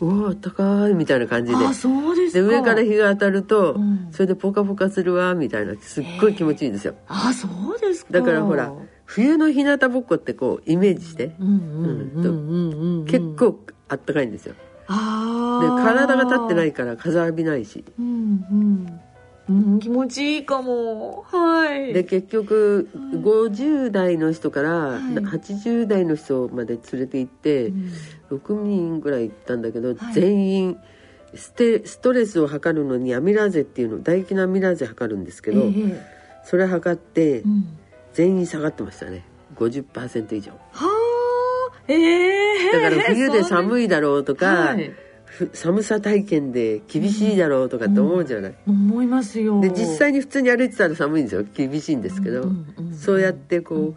[0.01, 1.65] ううんわあったかいみたいな感じで。
[1.65, 2.41] あそうですか。
[2.41, 4.09] で上から日が当たると、うん。
[4.13, 6.95] それでポカポカするわみたいなすっごい気持ちいいんですよ。
[7.09, 8.13] あそうですか。
[8.13, 8.73] だからほら
[9.05, 11.33] 冬の日向ぼっこってこうイメージして、
[13.11, 13.59] 結構
[13.89, 14.55] あったかいんですよ。
[14.55, 17.85] で体が立ってないから風浴びないし。
[17.99, 19.01] うんうん、
[19.49, 21.25] うん、気持ちいいかも。
[21.29, 21.93] はい。
[21.93, 23.23] で結局うん。
[23.23, 25.01] 50代の人からはい。
[25.01, 27.93] 80代の人まで連れて行ってうん。
[28.31, 30.13] 6人ぐらい行ったんだけど、はい。
[30.13, 30.79] 全員
[31.35, 37.79] ステストレスを測るのにアミラーゼっていうの唾液のアミラーゼ測るんですけど、ええそれ測ってうん。
[38.15, 39.25] 全員下がってましたね。
[39.57, 40.53] 50%以上。
[40.73, 41.83] はあ。
[41.89, 42.73] ええ。
[42.73, 44.89] だから冬でい寒いだろうとか、はい。
[44.89, 45.08] ふ
[45.53, 49.61] 寒さ体験で厳しいだろうとかって思うじゃない、思いますよ。
[49.61, 51.45] で実際に普通に歩いてたら寒いんですよ。
[51.55, 53.95] 厳しいんですけど、うんうんうんそうやってこ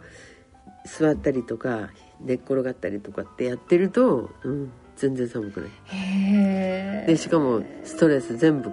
[0.88, 7.06] 座ったりとか寝っ転がったりとかってやってると、うん、全然寒くない。
[7.06, 8.70] でしかもストレス全部。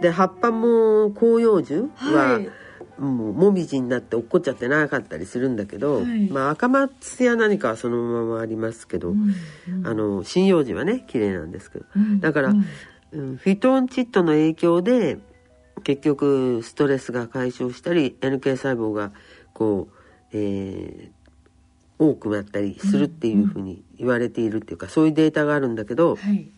[0.00, 2.48] で葉っぱも広葉樹は、はい
[2.98, 6.28] もうもみじになって落っこっちゃってなかったりするんだけど、はい。
[6.28, 9.34] まあ赤松や何かはそのままありますけど、うん
[9.68, 9.86] うん。
[9.86, 12.64] あの針葉樹はね綺麗なんですけど、うんだから、うん。
[13.12, 15.18] うんフィトンチッドの影響で
[15.84, 19.12] 結局ストレスが解消したり NK 細胞が
[19.54, 19.94] こう、
[20.32, 21.18] えー
[22.00, 26.48] 多くなったりするっていうふうに言われているっていうか、そういうデータがあるんだけど、はい。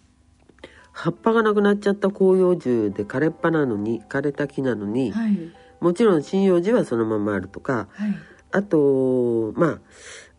[0.93, 5.39] 葉っぱがなくなっちゃった広葉樹で枯れっぱなのに枯れた木なのに、はい
[5.81, 8.15] もちろん針葉樹はそのままあるとかはい。
[8.53, 9.81] あとま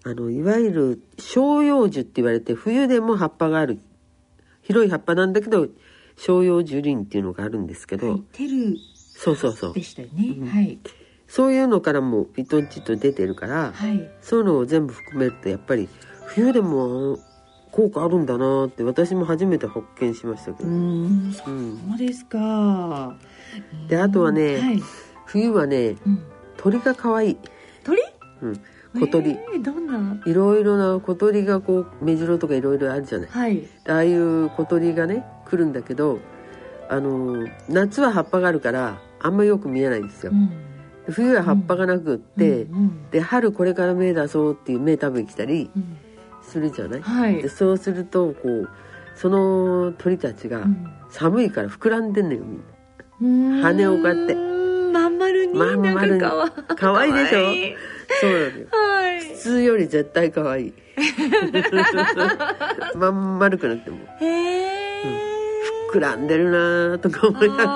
[0.03, 3.79] ああのいわゆる照葉樹って言われて冬でも葉っぱがある。
[4.61, 5.67] 広い葉っぱなんだけど
[6.17, 8.21] 照葉樹林っていうのがあるんですけど、はい。
[8.33, 8.79] テル
[9.15, 9.73] そうそうそう。
[9.73, 10.79] でしたよね、はい。
[11.27, 14.09] そういうのからもフィトンチッド出てるから、はい。
[14.21, 15.87] そういうのを全部含めるとやっぱり
[16.25, 17.19] 冬でも
[17.71, 21.33] 効果あるんだなって私も初めて発見しましたけど、うんうん。
[21.33, 21.43] そ
[21.95, 23.15] うですか。
[23.87, 24.83] であとはね、はい
[25.31, 26.23] 冬はねうん、
[26.57, 27.37] 鳥が可愛い、
[27.83, 28.01] 鳥？
[28.41, 28.61] うん、
[28.99, 30.21] 小鳥、えーどんな？
[30.25, 33.29] いろいろな小鳥がこう目白とかいろいろあるじゃない。
[33.29, 33.63] はい。
[33.87, 36.19] ああいう小鳥がね来るんだけど
[36.89, 40.51] あの夏は葉っぱがあるからあんまよく見えないんですよ、うん。
[41.07, 43.09] 冬は葉っぱがなくって、うんうん。
[43.11, 45.97] で春これから芽出そうっていう芽食べに来たりうん。
[46.43, 47.41] するじゃない、はい。
[47.41, 48.69] でそうするとこう
[49.15, 50.91] その鳥たちがうん。
[51.09, 52.41] 寒いから膨らんでんのよ
[53.19, 53.67] みんな。
[53.67, 54.50] 羽をこうやって
[55.21, 57.13] 丸にまん丸になんかかわ可愛い。
[57.13, 57.61] でしょかわい。
[57.61, 57.75] い
[58.19, 58.67] そうなのよ。
[58.71, 59.21] はい。
[59.21, 60.73] 普通より絶対可愛い。
[62.95, 63.97] まん丸くなっても。
[64.19, 65.03] へえ、
[65.91, 67.75] 膨らんでるなーとか思いながら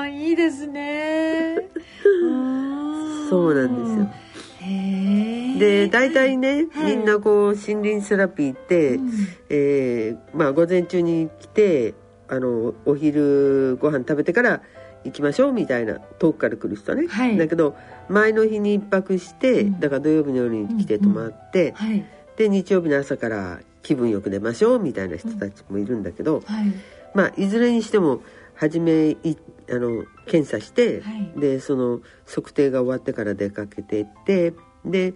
[0.00, 1.68] あーいいですね。
[3.30, 4.10] そうなんですよ。
[5.58, 6.96] で大体ね、はい。
[6.96, 9.10] みんなこう森林セラピーって、うん。
[9.48, 11.94] えーまあ午前中に来て
[12.28, 14.62] あのお昼ご飯食べてから
[15.04, 17.36] 行きましょうみたいな遠くから来る人ね、はい。
[17.36, 17.76] だけど
[18.08, 19.80] 前の日に一泊して、うん。
[19.80, 21.14] だから土曜日の夜に来てうんうん。
[21.14, 22.04] 泊まって、はい。
[22.36, 26.72] で日曜日の朝から気分よく出ましょうみたいな人たちもいるんだけど、はい。
[27.14, 28.20] まあいずれにしても
[28.54, 29.36] 初めい
[29.70, 31.40] あの検査して、はい。
[31.40, 34.52] でその測定が終わってから出かけていって
[34.84, 35.14] で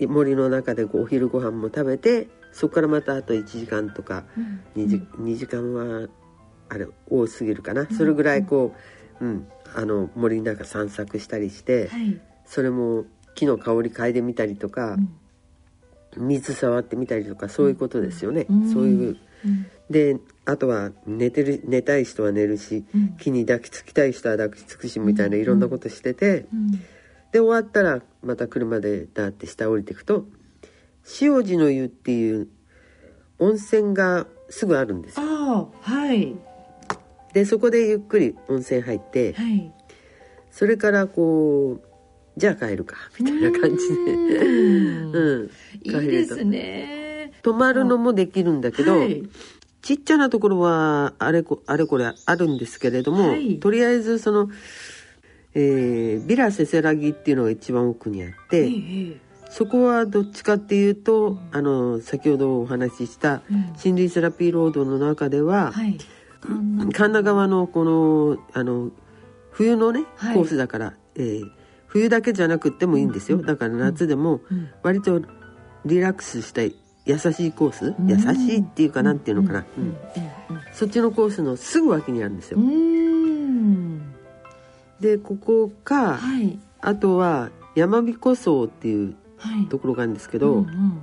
[0.00, 4.84] 森の中でこうお昼ご飯も食べてそこからまたあと1時間とかうん。
[4.84, 6.08] 2, 時2時間は
[6.68, 8.74] あれ多すぎるかな、それぐらいこ
[9.20, 12.20] う、うん、あの森の中散策したりして、はい。
[12.44, 13.04] それも
[13.34, 14.96] 木の香り嗅いでみたりとか、
[16.16, 18.72] 水触ってみたりとかそういうことですよね、うん。
[18.72, 19.16] そういう。
[19.44, 19.66] うん。
[19.90, 23.16] であとは寝てる寝たい人は寝るし、うん。
[23.18, 26.70] 木に抱きつきたい人は抱きつくしみたいないろんなことしてて、うん。
[27.32, 30.24] で終わったらまた車でダーって下降りていくと
[31.20, 32.48] 塩路の湯っていう
[33.38, 35.26] 温泉がすぐあるんですよ。
[35.26, 36.34] ああはい
[37.32, 39.72] でそこでゆっくり温泉入ってはい。
[40.50, 41.88] それからこう
[42.36, 43.94] じゃあ帰るかみたいな感じで。
[44.14, 45.14] うん。
[45.14, 45.50] うん
[45.82, 46.34] いい帰れた。
[46.34, 49.22] ですね泊まるのもできるんだけど、はい。
[49.82, 53.58] ちっちゃなところはあれこあれこれあるんですけれども、はい。
[53.60, 54.50] とりあえずその、
[55.54, 58.70] えービラ・セセラギっていうのが一番奥にあって、え
[59.12, 59.16] え
[59.50, 63.60] そこはどっちかっていうと、あの先ほどお話ししたうん。
[63.82, 65.96] 森林セラピーロードの中では、はい
[66.40, 68.90] 神田川のこのあの
[69.50, 70.34] 冬のねはい。
[70.34, 71.50] コースだから、えー
[71.90, 74.68] 冬だけじゃなくってもいいんですよ、だから夏でもうん。
[74.82, 75.22] 割と
[75.86, 76.72] リラックスした優
[77.18, 78.06] しいコース、ん。
[78.06, 79.84] 優しいっていうかなんていうのかな、うん。
[79.84, 79.96] うん。
[80.74, 82.58] そっちのコースのすぐ脇にあるんですよ、
[85.00, 86.58] でここか、はい。
[86.80, 89.66] あとは山彦荘っていうはい。
[89.68, 90.98] ところがあるんですけど、うんうん。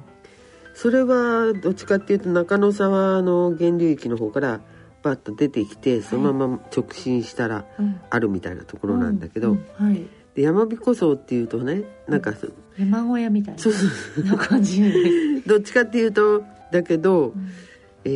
[0.75, 4.59] それはどっちかっていうと中野沢の源流域の方から
[5.05, 8.01] バッと出てきてそのまま直進したらうん。
[8.09, 9.57] あるみたいなところなんだけど、
[10.33, 12.47] で山彦荘っていうとねなんかそ
[12.77, 13.59] 山小屋みたいな。
[13.61, 13.85] そうそ
[14.21, 14.81] うな感じ
[15.45, 17.49] どっちかっていうとだけど、ん。
[18.03, 18.09] え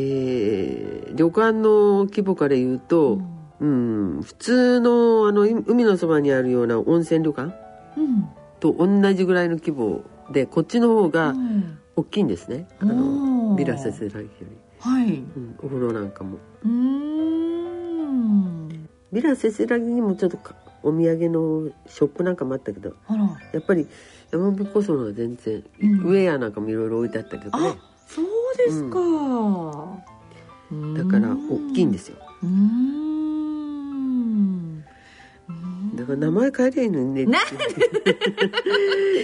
[1.07, 3.19] ー旅館の規模から言うと、
[3.59, 7.53] うん、普通のあのい海のそばにあるような温泉旅館
[7.97, 8.29] うん。
[8.59, 13.57] と同じぐらいの規模でこっちの方うがん大きいんですね、あおのー。
[13.57, 14.47] ビラセセラギより、
[14.79, 15.07] はい。
[15.07, 16.37] うん、お風呂なんかも。
[16.63, 17.29] うーん。
[19.11, 23.23] ビラセセラギにもちょっとかお土産のショップなんかもあったけどあら。
[23.53, 23.87] やっぱり
[24.31, 25.99] 山彦荘のは全然、うん。
[26.01, 27.69] ウェアなんかもいろいろ置いてあったけどね。
[27.69, 27.75] あ
[28.07, 28.25] そう
[28.57, 28.99] ですか、
[30.97, 32.17] だから大きいんですすよ。
[32.43, 32.89] うーん。
[35.95, 37.39] だから名前変えりゃいいのにねな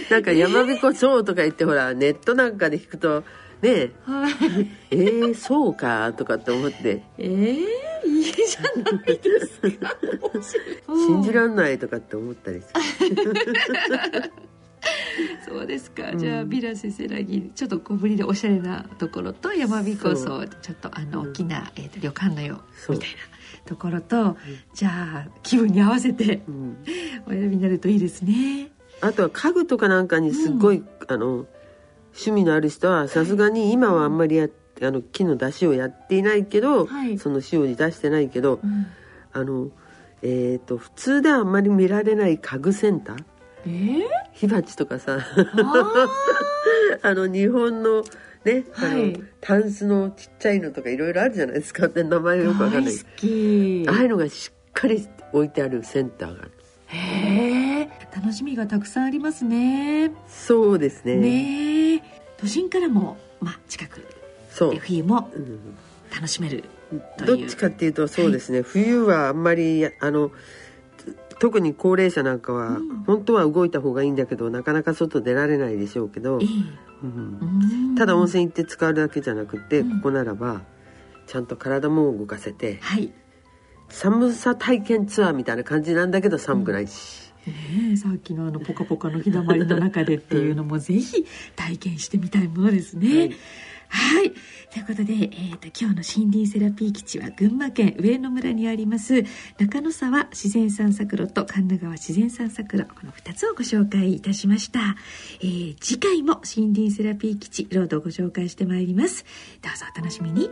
[0.10, 3.24] なんか山彦荘とか言ってほらネットなんかで聞くと
[3.66, 4.34] ねはい。
[4.92, 7.04] えー、そうかとかって思って。
[7.18, 9.96] えー、いいじゃないですか。
[11.08, 12.68] 信じらんないとかって思ったりす
[13.10, 13.44] る。
[15.48, 23.16] そうですか、うんじゃあビラせせらぎちょっと小ぶりでおしゃれなところと山彦そ荘ちょっとあのうん大きな、えー、と旅館のようみたいな
[23.66, 24.38] ところと、
[24.76, 26.78] じゃあ気分に合わせてうん。
[27.26, 28.70] お選びになるといいですね。
[29.02, 31.48] あとは家具とかなんかにすごい、あの
[32.16, 34.48] 趣味のある人はさすがに今はあんまりや
[34.82, 37.18] あの木の出しをやっていないけど、はい。
[37.18, 38.88] その塩に出してないけどうん。
[39.34, 39.70] あの
[40.22, 43.24] えっ、と普通ではあんまり見られない家具センター？
[43.68, 45.20] えー、火鉢とかさ。
[45.20, 46.08] あ
[47.04, 48.04] あの日本の
[48.44, 49.16] ね、はい。
[49.16, 51.88] あのタンスのちっちゃいのとかいろいろあるじゃないですか。
[51.88, 52.94] って名前ーよくわかんない。
[52.94, 56.52] ああいうのがしっかり置いてあるセンターがある
[56.88, 60.12] へえ楽しみがたくさんありますね。
[60.28, 61.16] そうですね。
[61.16, 62.02] ねえ
[62.38, 64.06] 都心からもまあ近く。
[64.50, 64.72] そう。
[64.72, 65.60] で、冬もうん。
[66.14, 66.64] 楽しめる
[67.18, 67.38] という。
[67.38, 70.32] どっちかっていうとそうですね、冬はあんまりあの
[71.40, 73.04] 特に高齢者なんかは、うん。
[73.04, 76.40] 本当は動いた方がいいんだけどなかなか外出られないでしょうけど。
[76.42, 76.48] え、え。
[77.04, 77.40] うん。
[77.42, 77.96] うん。
[77.96, 79.98] ただ温泉行って使うだけじゃなくて、うん。
[79.98, 80.62] ここならば
[81.28, 83.12] ちゃんと体も動かせてはい
[83.96, 87.54] 寒さ体験ツアーみたいな感じなんだけど寒くないし、ね
[87.94, 91.26] えさっきのあのポカポカの日だまりの中でっていうのもぜひ
[91.56, 93.32] 体験してみたいものですね。
[93.88, 94.32] はい。
[94.74, 99.24] ということで、えー、と今日の森林セラピー基地は群馬県上野村にあります
[99.58, 104.98] 中野沢自然散策路と神田川自然散策路この2つをご紹介いたしました、
[105.40, 109.24] えー次回も森林セラピー基地ロードをご紹介してまいります。
[109.62, 110.50] どうぞお楽しみに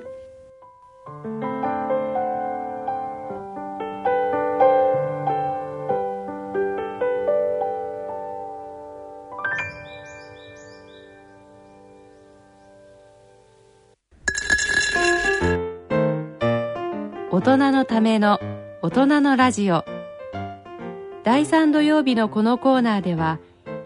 [17.34, 18.40] 大人のための
[18.84, 19.84] 大人のラジオ
[21.24, 23.40] 第3土曜日のこのコーナーでは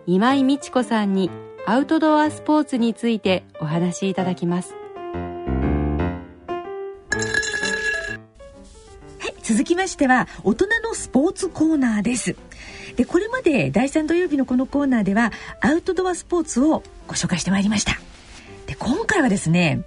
[0.05, 1.31] 今井美智子さんに
[1.65, 4.75] アウトドアスポーツについてお話しいただきます
[9.17, 12.35] はい、続きましては大人のスポーツコーナーです。
[12.97, 15.31] で、これまで第3土曜日のこのコーナーでは
[15.61, 17.93] アウトドアスポーツをご紹介してまいりました。
[18.65, 19.83] で、今回はですね、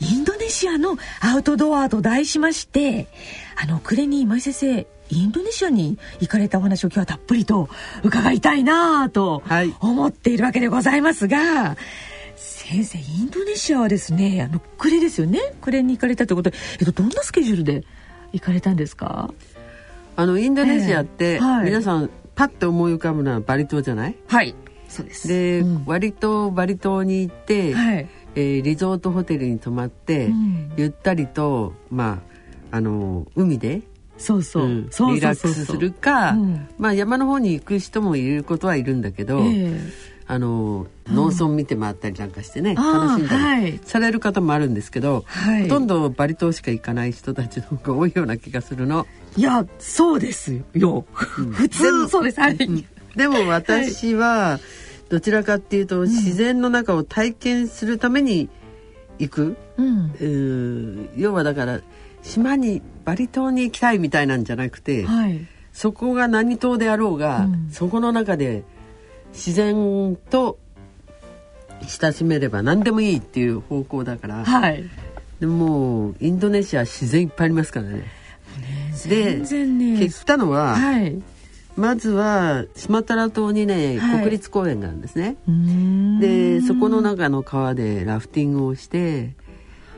[0.00, 3.06] インドネシアのアウトドアと題しまして、
[3.56, 7.68] あの、暮れに今井先生、インドネシアに行かれたお話を今日はたっぷりと
[8.02, 9.74] 伺いたいなぁとはい。
[9.80, 11.76] 思っているわけでございますが、
[12.36, 15.38] 先生インドネシアはですねあの暮れですよね？
[15.60, 17.84] 暮れに行かれたということで、えっと、どんなスケジュールで
[18.32, 19.32] 行かれたんですか？
[20.16, 21.66] あのインドネシアって、ええはい。
[21.66, 24.16] 皆さんパッと思い浮かぶのはバリ島じゃない？
[24.26, 24.54] はい。
[24.88, 25.28] そうです。
[25.28, 25.84] で、うん。
[25.84, 30.72] 割とバリ島に行って、はい、えーリゾートホテルに泊まって、うん。
[30.76, 32.22] ゆったりとま
[32.70, 33.82] ああの海で
[34.16, 34.82] そうそう、うん
[35.14, 36.68] リラックスするか、うん。
[36.78, 39.80] まあ山の方に行く人もいることはいるんだけど、え
[40.26, 43.80] あの農村見て回ったりなんかしてね、あー楽しんだりはい。
[43.84, 45.62] される方もあるんですけど、はい。
[45.64, 49.06] ほとんどバリ島しか行かない人たちの方が多いような気がするの。
[49.36, 51.04] いやそうですよ。
[51.12, 52.40] 普通そうです。
[52.40, 52.56] はい、
[53.16, 54.60] でも私は
[55.08, 58.48] どちらかっていうと自然の中を体験するために
[59.18, 61.08] 行く、うん。
[61.16, 61.80] 要はだから
[62.22, 65.46] 島にバリ島に行きたいみたいなんじゃなくて、はい。
[65.72, 67.68] そこが何島であろうが、うん。
[67.70, 68.64] そこの中で
[69.32, 70.58] 自然と
[72.00, 74.84] 親しめれば何でもいいっていう方向だから、はい。
[75.40, 78.04] でもうインドネシア自然いっぱいありますからね。
[79.06, 79.98] で全然ね。
[79.98, 81.22] 結果のは、はい
[81.76, 84.18] まずはスマトラ島にね、はい。
[84.20, 85.36] 国立公園があるんですね。
[86.20, 89.34] でそこの中の川でラフティングをして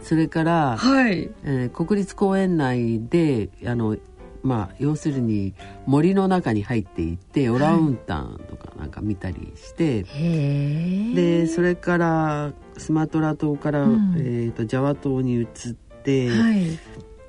[0.02, 1.30] それから、はい。
[1.44, 3.96] えー国立公園内であの
[4.42, 5.54] まあ要するに
[5.86, 10.04] 森の中に入っていってオランウータンとかなんか見たりして、へ
[11.12, 14.14] えでそれからスマトラ島から、うん。
[14.16, 15.46] えー、とジャワ島に移っ
[16.04, 16.78] て、はい。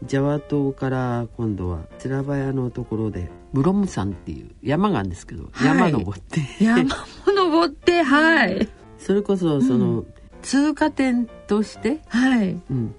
[0.03, 5.65] ジャワ島から今度はスラバヤのところでブロム山っていう山があるんですけど、はい。
[5.65, 6.41] 山登って。
[6.63, 6.89] 山も
[7.35, 8.69] 登ってはい。
[8.99, 10.05] それこそその、
[10.43, 12.61] 通過点として、はい。
[12.69, 12.93] うん、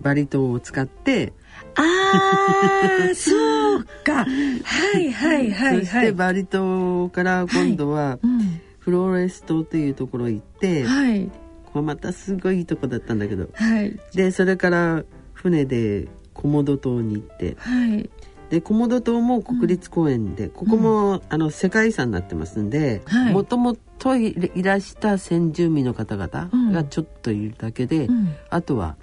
[0.00, 1.32] バリ島を使って、
[1.76, 4.24] ああ そうか。
[4.24, 8.60] はいはいはいそしはいてバリ島から今度はうん。
[8.80, 11.30] フローレス島というところへ行って、はい
[11.66, 15.04] ここまたすごいいいとこだったんだけどはいでそれから
[15.34, 18.10] 船でコモド島に行ってはい
[18.50, 23.32] でコモド島も国立公園で、ここも、あの世界遺産になってますんではい。
[23.32, 26.72] もともといいらした先住民の方々うん。
[26.72, 28.34] がちょっといるだけで、うん。
[28.50, 28.96] あとは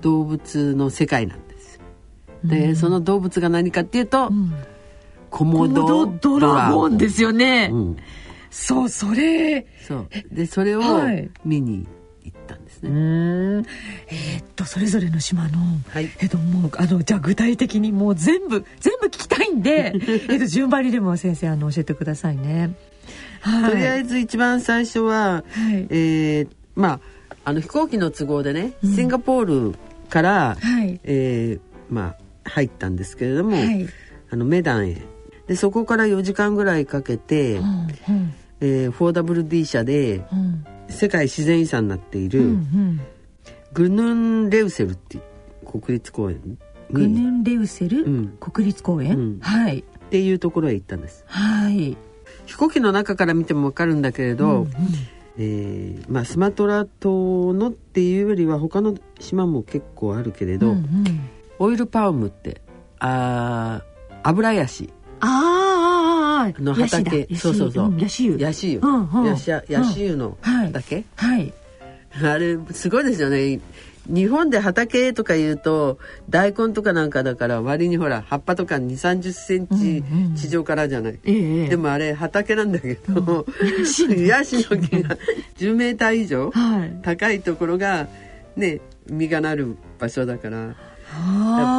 [0.00, 1.80] 動物の世界なんです。
[2.44, 4.54] で、その動物が何かっていうと、うん。
[5.28, 7.96] コモドドドラゴンですよね、うん、
[8.50, 9.66] そうそれ。
[9.86, 10.08] そう。
[10.32, 11.28] でそれをはい。
[11.44, 11.86] 見に
[12.22, 13.64] 行ったんですうね。
[14.08, 15.58] えーっとそれぞれの島の
[15.90, 16.10] はい。
[16.20, 19.94] えっともうあのじゃあ具体的にもう全部全部聞きたいんで
[20.28, 22.74] えっと順番にでも先生あの教えてくださいね。
[23.40, 25.86] はい、とりあえず一番最初は、はい。
[25.90, 27.00] えーまあ
[27.44, 29.74] あの飛行機の都合でね、シンガポール
[30.10, 31.00] から、はい。
[31.04, 32.14] えーま
[32.44, 33.86] あ入ったんですけれども、はい。
[34.30, 35.02] あのメダンへ。
[35.46, 37.64] でそこから4時間ぐらいかけて、うん
[38.08, 38.34] うん。
[38.60, 43.00] えー 4WD 社でうん世界自然遺産になっている、うんうん。
[43.72, 46.58] グヌンレウセルっていう国立公園に。
[46.90, 48.28] グヌンレウセル、うん。
[48.40, 49.38] 国立公園、うん。
[49.40, 49.80] はい。
[49.80, 51.24] っていうところへ行ったんです。
[51.26, 51.96] はい。
[52.46, 54.70] 飛行機の中から見てもわかるんだけれど、うん
[55.36, 60.84] えーまあ、スマトラ島のっていうよりは他の島も結構あるけれど、うんうん。
[61.58, 62.60] オイルパームって
[62.98, 64.90] あー油ヤシ
[65.20, 67.26] あーあの畑。
[67.36, 70.66] そうそうそう、んヤシ油ヤシ油、のはい。
[70.72, 71.52] 畑、はい。
[72.22, 73.60] あれすごいですよね。
[74.08, 75.98] 日本で畑とか言うと
[76.30, 81.68] 大根とかなんかだから割にほら葉っぱとか2 3 0センチうんうん地上からじゃない、ええええ。
[81.68, 83.44] でもあれ畑なんだけど、
[84.26, 85.18] ヤシの木が。
[85.58, 87.00] 10メーター以上はい。
[87.02, 88.08] 高いところが
[88.56, 90.56] ね実がなる場所だから。
[90.58, 90.74] やっや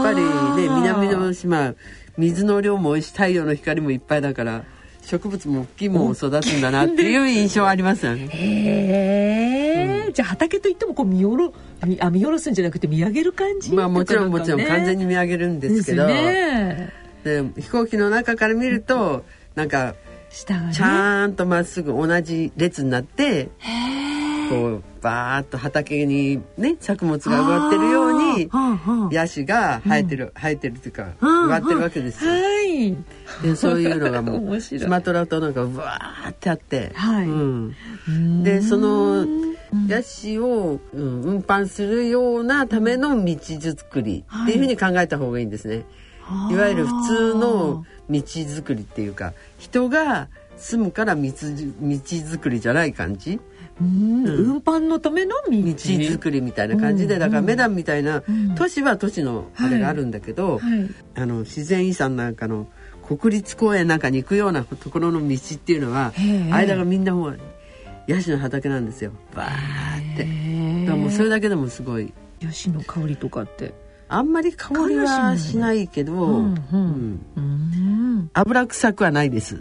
[0.03, 0.23] ぱり
[0.63, 1.73] ね南の島
[2.19, 4.63] 水の量も多いし太陽の光もいっぱいだから
[5.01, 5.89] 植物も大きい。
[5.89, 8.27] も育つんだなっていう印象ありますよね。
[8.31, 11.53] へえ、じゃあ畑といってもこう見下ろ
[11.83, 13.73] 見あ見下ろすんじゃなくて見上げる感じ？
[13.73, 16.05] まあもちろんもちろん完全にに見上げるんですけど。
[16.05, 16.93] ね、
[17.23, 19.23] で飛行機の中から見ると
[19.55, 19.95] なんか
[20.29, 20.73] 下がね。
[20.73, 23.49] ちゃんとまっすぐ同じ列になって
[24.49, 28.49] こうバーッと畑にね作物が植わってるように
[29.11, 32.31] ヤシが生えてる、生えてるというかうん植わってるわけですよ。
[32.31, 32.97] はい。
[33.43, 37.27] でそういうのがもう スマトラ島なんかうわーってあって、はい。
[37.27, 39.25] うん、でその
[39.87, 45.85] ヤシを、うん、運搬するようなための道作りっていうふうに考えた方がいいんですね。
[46.51, 50.27] いわゆる普通の道作りっていうか人が
[50.57, 53.39] 住むから道道作りじゃない感じ
[53.81, 54.25] うん。
[54.25, 55.61] 運搬のための道。
[55.61, 58.55] 道作りみたいな感じで、うんだからメダンみたいな、うん。
[58.55, 60.89] 都市は都市のあれがあるんだけど、はい。
[61.15, 62.67] あの自然遺産なんかの
[63.01, 66.13] 国立公園なんかに行くようなところの道っていうのは
[66.51, 67.39] 間がみんなもう
[68.07, 69.11] ヤシの畑なんですよ。
[69.33, 70.85] バーって。
[70.85, 72.13] だからもうそれだけでもすごい。
[72.41, 73.73] ヤシの香りとかって
[74.11, 77.39] あんまり香りはしないけど、うんうんうん。
[77.39, 78.29] うん。
[78.33, 79.59] 油臭くはないです。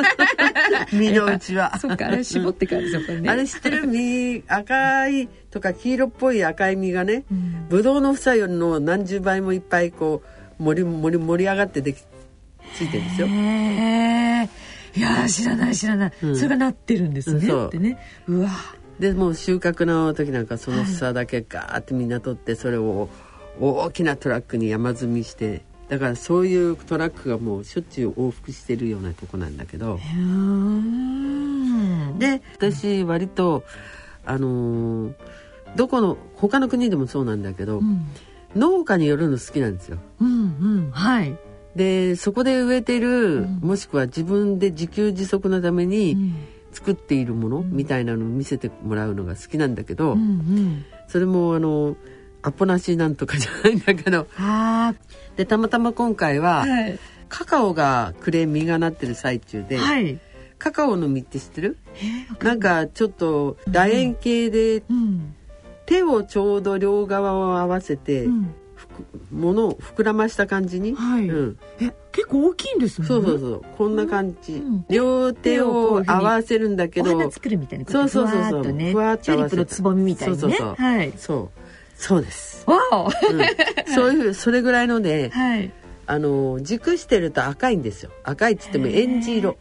[0.92, 1.78] 身の内は。
[1.78, 3.28] そっかあれ絞ってからですよね。
[3.28, 7.66] あれ知ってる実赤いとか黄色っぽい赤い実がね、うん。
[7.68, 10.22] ブドウの房よりの何十倍もいっぱいこ
[10.58, 12.00] う盛り盛り盛り上がってでき
[12.74, 13.26] ついてるんですよ。
[13.26, 13.30] い
[15.00, 16.36] やー知らない知らない、うん。
[16.36, 17.98] それがなってるんですね、ってね。
[18.26, 18.50] うわ
[18.98, 23.08] でもう収穫の時なんかその房だけガーってみんな取ってそれを
[23.60, 29.98] 大きなトラックに山積みしてだからそういうトラックがもうしょっちゅう往復してるようなとこなんだけど。
[32.18, 33.64] で私割と
[34.24, 35.14] あのー
[35.76, 38.06] どこの他の国でもそうなんだけど、うん。
[38.56, 39.98] 農家によるの好きなんですよ。
[40.18, 40.34] うんう
[40.88, 40.90] ん。
[40.92, 41.36] はい、
[41.76, 43.60] でそこで植えてる、うん。
[43.60, 46.34] もしくは自分で自給自足のためうにん。
[46.72, 50.84] 作っているもの、みたいなのを見せてもらうのが好きなんだけど、うんうん。
[51.06, 51.96] それもあの
[52.42, 54.26] アポなしなんとかじゃないんだけど。
[54.38, 54.94] あ
[55.36, 56.98] でたまたま今回は、ーはい。
[57.28, 60.18] カカオがくれ実がなってる最中で、はい。
[60.58, 61.76] カカオの実って知ってる？
[62.42, 65.34] なんかちょっと楕円形でうん。
[65.86, 68.54] 手をちょうど両側を合わせて、うん。
[69.32, 71.28] ものを膨らました感じに、はい。
[71.28, 73.06] うん、え結構大きいんですね。
[73.06, 73.62] そうそうそう。
[73.76, 74.84] こんな感じ、うん。
[74.88, 81.57] 両手を合わせるんだけどお花作るみたいなそうそうそうそうふわーっと合わせたップのつぼみみたいにねそうそうそうはいそう
[81.98, 83.04] そうです、わお。
[83.06, 83.12] うん、
[83.92, 85.70] そういうそれぐらいのではい。
[86.06, 88.10] あの熟してると赤いんですよ。
[88.24, 89.58] 赤いっつってもエンジ色。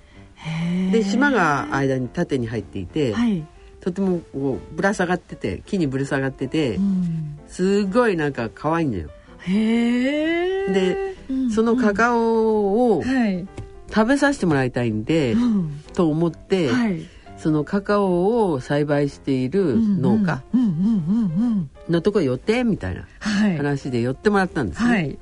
[0.93, 3.45] で島が間に縦に入っていて、はい。
[3.81, 7.39] とてもこうぶら下がってて木にぶら下がってて、うん。
[7.47, 9.09] すごいなんか可愛いのよ。
[9.39, 11.15] へえで
[11.53, 13.45] そのカカオをはい。
[13.89, 15.83] 食べさせてもらいたいんで、うん。
[15.93, 17.01] と思って、はい
[17.37, 20.43] そのカカオを栽培している農家。
[21.89, 23.57] のとこ寄ってみたいなはい。
[23.57, 25.17] 話で寄ってもらったんですね、はい。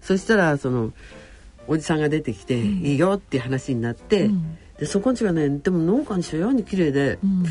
[0.00, 0.92] そしたらその
[1.66, 4.58] おじさんが出てきて「いいよ」っていう話になって、うん。
[4.78, 7.44] でそこんちがねでも農家にしように綺麗で、うん。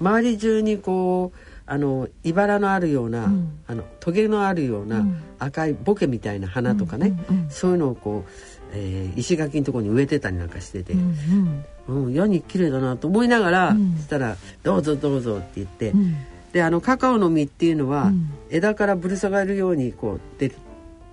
[0.00, 3.58] 周り中にこうあの茨のあるような、うん。
[3.66, 5.16] あのトゲのあるようなうん。
[5.38, 7.18] 赤いボケみたいな花とかね、
[7.48, 8.30] そういうのをこう、
[8.72, 13.96] えー石垣のところに植えてたりなんかしてて、うんうん、矢に綺麗だなと思いながら、うん。
[13.98, 16.16] したら「どうぞどうぞ」って言って、うん。
[16.52, 18.30] であのカカオの実っていうのは、うん。
[18.50, 20.56] 枝からぶる下がるようにこう出る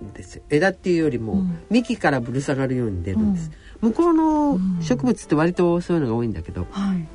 [0.04, 0.36] んです。
[0.36, 1.58] よ枝っていうよりも、うん。
[1.70, 3.50] 幹からぶる下がるように出るんです、
[3.80, 7.06] 向こうの植物って割とそういうのが多いんだけどはい。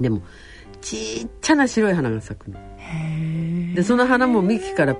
[0.00, 0.22] でも
[0.80, 2.58] ちっちゃな白い花が咲くの。
[3.74, 4.96] でその花も幹から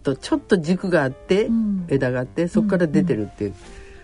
[0.00, 1.86] とちょっと軸があって、うん。
[1.88, 3.54] 枝があってそこから出てるっていう、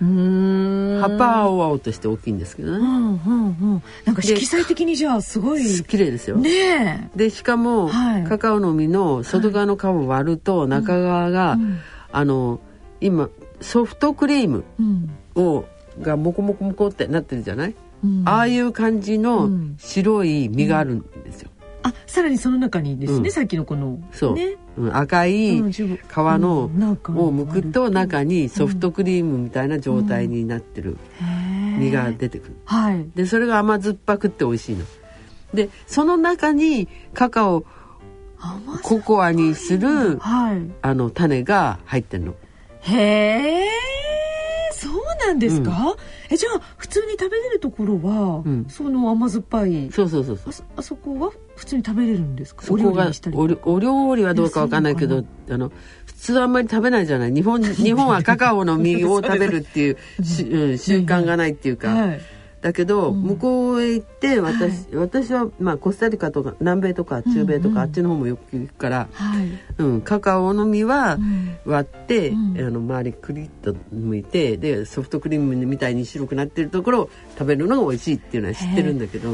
[0.03, 1.01] うーん。
[1.01, 3.83] 葉っぱは青々として大きいんですけどね、うんうんうん。
[4.05, 5.63] なんか色彩的にじゃあすごい。
[5.85, 8.25] 綺麗ですよ、ねでしかも、はい。
[8.25, 11.79] カカオの実の外側の皮を割ると中側が、うん。
[12.13, 12.61] あの
[13.01, 13.29] 今
[13.61, 15.11] ソフトクリームえうん。
[15.35, 15.65] を
[16.01, 17.75] がモコモコモコってなってるじゃない、
[18.05, 18.23] うん。
[18.27, 19.77] ああいう感じのうん。
[19.79, 21.51] 白い実があるんですよ、
[21.83, 23.33] あさらにその中にですね、うん。
[23.33, 30.99] さっきのこのそう、ねうん赤いうん皮のを剥くと中にソフトクリームみたいな状態になってる。
[31.21, 33.07] へえ実が出てくる、はい。
[33.15, 34.85] でそれが甘酸っぱくって美味しいの。
[35.55, 37.65] でその中にカカオ
[38.83, 40.71] ココアにするはい。
[40.83, 42.35] あの種が入ってんの。
[42.81, 43.69] へえ
[45.27, 45.97] なんですか、
[46.31, 48.67] えじゃあ普通に食べれるところは、うん。
[48.69, 50.67] その甘酸っぱいそうそうそうそう。
[50.77, 52.63] あそこは普通に食べれるんですか？
[52.63, 55.71] そこがお料理にしたりお料理はどうかわかんないけどあの
[56.07, 57.33] 普通はあんまり食べないじゃない。
[57.33, 62.21] 日本日本はカカオの実を食べるっていうし、うん、習慣がないっていうか、はい
[62.61, 63.23] だけど、うん。
[63.23, 69.49] 向こうへ行って私,、私は、まあ、コスタリカとか南米とか中米とか、あっちの方もよく行くから、はい、
[69.79, 71.59] うん、カカオの実はうん。
[71.65, 72.59] 割って、うん。
[72.59, 79.31] あの周りクリッと剥いてでソフトクリームみたいに白くなってるところを食べるのが美味しいっていうのは知ってるんだけど。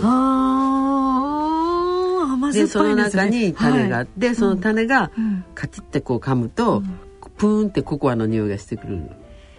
[2.52, 5.44] でその中に種があはって、その種がうん。
[5.54, 6.98] カチッてこう噛むと、うん。
[7.36, 8.96] プーンってココアの匂いがしてくる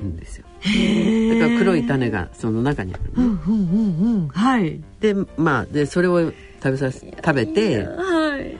[0.03, 0.45] んですよ。
[0.47, 4.27] へだから黒い種がその中にある、うんうんうんうん。
[4.29, 4.79] はい。
[5.01, 8.55] でまあでそれを食べさせ食べてはい。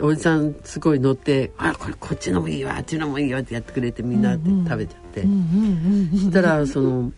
[0.00, 7.12] おじさんすごい乗って「あこれこっちのもいいわあっちのもいいわ」ってやってくれてみんなで食べちゃって、うんうんうんうんそしたらその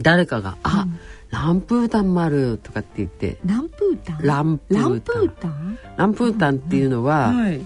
[0.00, 0.86] 誰かが「あ
[1.30, 3.36] ランプータンもある」とかって言って。
[3.44, 4.18] ランプータン。
[4.22, 5.78] ランプータン？
[5.96, 7.60] ランプータンっていうのは、はい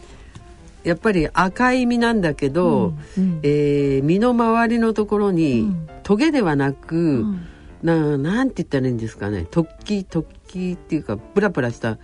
[0.89, 5.89] やっぱり赤い実なんだけど、うんえー実の周りのところに、うん。
[6.03, 7.47] トゲではなく、うん。
[7.83, 9.47] ななんて言ったらいいんですかね。
[9.51, 11.99] 突起突起っていうかプラプラした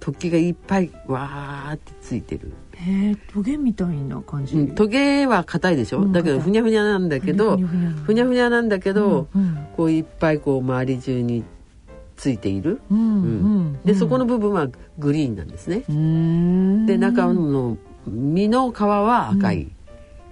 [0.00, 8.78] 突起がいっぱいわーってついてる、へえトゲみたいな感じ、うん、トゲは硬いでしょ、うんだけどふにゃふにゃなんだけどふにゃふにゃなんだ。
[8.78, 11.44] けど、うんこういっぱいこう周り中に
[12.16, 13.72] ついている、うんううん。
[13.72, 13.80] ん。
[13.84, 14.68] でそこの部分は
[14.98, 17.76] グリーンなんですね、うんで中の
[18.08, 19.68] 実の皮は赤い、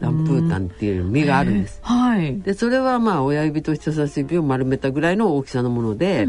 [0.00, 2.40] ランプータンっていう実があるんです、はい。
[2.40, 6.28] でそれはまあ親指と人差し指を丸めたぐらいの大きさのもので、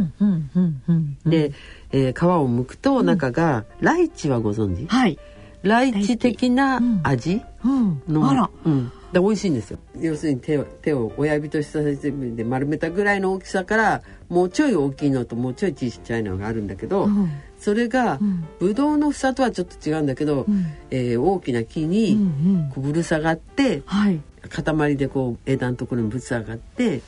[1.26, 1.52] で、
[1.92, 4.88] えー皮を剥くと中が、ライチはご存知？
[4.88, 5.18] はい。
[5.64, 7.42] ライチ的な味？
[7.66, 8.02] うん。
[8.08, 8.50] の、あら。
[8.64, 9.80] うん、で美味しいんですよ。
[10.00, 18.46] 要するに手を手を親指と人差し指で丸めたぐらいの大きさからもうちょい大きいのともうちょいちっちゃいのがあるんだけど、うんそれが、うん。
[18.60, 20.66] ブドウの房とはちょっと違うんだけど、うん。
[20.92, 22.70] えー大きな木うんうにん。
[22.74, 24.20] こうぶる下がってはい。
[24.50, 27.02] 塊でこう枝のところにぶつ上がって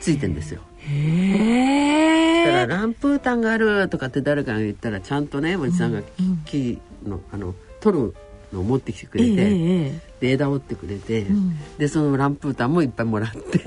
[0.00, 0.60] ついてんですよ。
[0.78, 8.14] へだからえランプータンがあるとかって誰かが言ったらちゃんとねおじさんがうん木のあの取る
[8.52, 9.46] のを持ってきてくええれて、え
[9.86, 11.56] えで枝折ってくれて、ん。
[11.76, 13.58] でそのランプータンもいっぱいもらって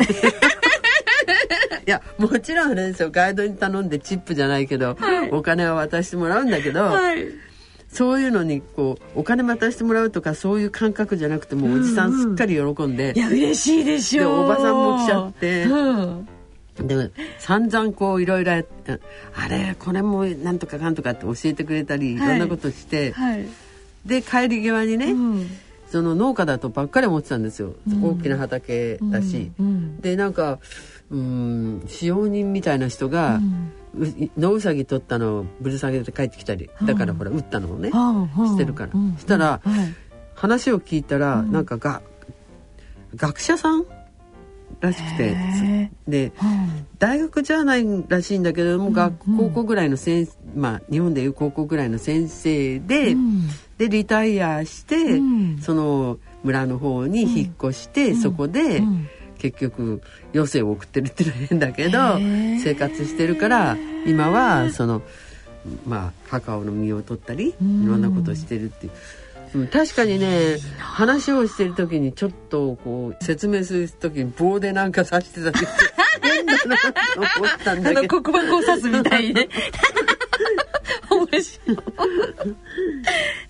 [1.89, 3.09] やもちろんあれですよ。
[3.11, 4.97] ガイドに頼んでチップじゃないけど、
[5.31, 7.25] お金は渡してもらうんだけど、はい。
[7.91, 16.87] そういうのにこうお金渡してもらうとかそういう感覚じゃなくてもうおじさんすっかり喜んでい、や嬉しいでしょうでおばさんも来ちゃってうん。
[16.87, 18.55] で散々こういろいろあ
[19.49, 22.17] れこれもなんとかかんとかって教えてくれたりい。
[22.19, 23.47] ろんなことして、はい。
[24.05, 25.47] で帰り際にね、うん。
[25.91, 27.73] その農家だとばっかり思ってたんですよ、
[28.03, 29.99] 大きな畑だし、うん。
[29.99, 30.59] でなんか
[31.11, 33.39] うん使用人みたいな人が、
[33.95, 39.17] う野うさぎ取ったのをぶる下げて帰ってきたりだからほら撃ったのをね、してるから、うん。
[39.17, 39.95] したら、はい。
[40.35, 42.01] 話を聞いたら、なんかが
[43.15, 43.85] 学者さん
[44.79, 46.31] らしくてへで
[46.99, 53.49] 大学じゃないらしいんだけども、学高校ぐらいの先まあ日本でいう高校ぐらいの先生で、うん。
[53.77, 55.57] でリタイアして、うん。
[55.59, 59.07] その村の方に引っ越して、そこで、うん
[59.39, 60.01] 結局
[60.33, 61.99] 余生を送ってるっていうのは変だけど
[62.63, 65.01] 生活してるから今はその
[65.85, 68.91] まあカカオの実を取ったりいろんなことをしてるっていう。
[68.91, 68.99] うん
[69.69, 75.67] 確かにね話をしてる時にちょっとこう説明する時に棒でなんか刺してたりして
[76.21, 78.21] 変だなと思ったんあのだけど。
[78.21, 79.49] 黒板を刺すみたいね
[81.09, 81.77] 面白い。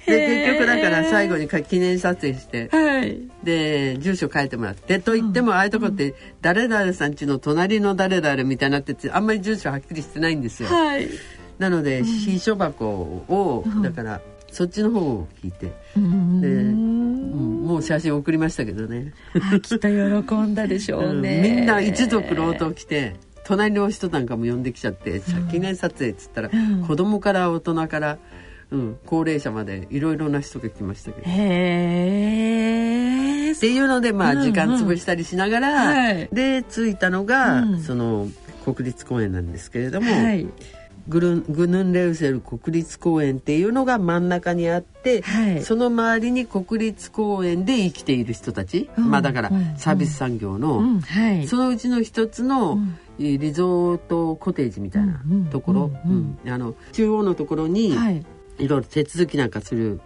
[0.06, 3.22] で結局だから最後にか記念撮影してはい。
[3.44, 10.70] で住所書いてもらってと言ってもああいうとこって誰々さんちの隣の誰々みたいになっててあんまり住所はっきりしてないんですよ。
[10.70, 11.08] はい。
[11.58, 14.22] なので秘書箱をだから
[14.52, 16.44] そっちの方を聞いてで、うん。
[16.44, 17.10] うん
[17.70, 19.14] もう写真送りましたけどね。
[19.36, 21.44] あきっと喜んだでしょうね、うん。
[21.44, 23.16] みんな一族郎と来て
[23.50, 26.86] 隣の人なんかも呼んできちゃって記念撮影っつったらん。
[26.86, 28.20] 子供から大人から、
[28.70, 31.28] うん、高齢者までいろいろな人が来ましたけど。
[31.28, 31.34] へ
[33.48, 34.44] えっていうのでまあうんうん。
[34.44, 36.30] 時間潰したりしながら、はい。
[36.32, 37.82] で着いたのが、うん。
[37.82, 38.28] その
[38.64, 40.48] 国立公園なんですけれども、はい
[41.10, 45.64] グルングヌンレウセル国立公園っていうのが真ん中にあって、はい。
[45.64, 49.10] その周りに国立公園で生きている人たち、うん。
[49.10, 49.76] まあだからうん。
[49.76, 51.02] サービス産業の、うん。
[51.02, 51.48] はい。
[51.48, 52.78] そのうちの一つの、
[53.18, 55.38] リゾートコテージみたいなうん。
[55.38, 55.46] うん。
[55.48, 55.92] ところ、
[56.94, 58.24] 中央のところに、はい。
[58.60, 60.00] いろいろ手続きなんかする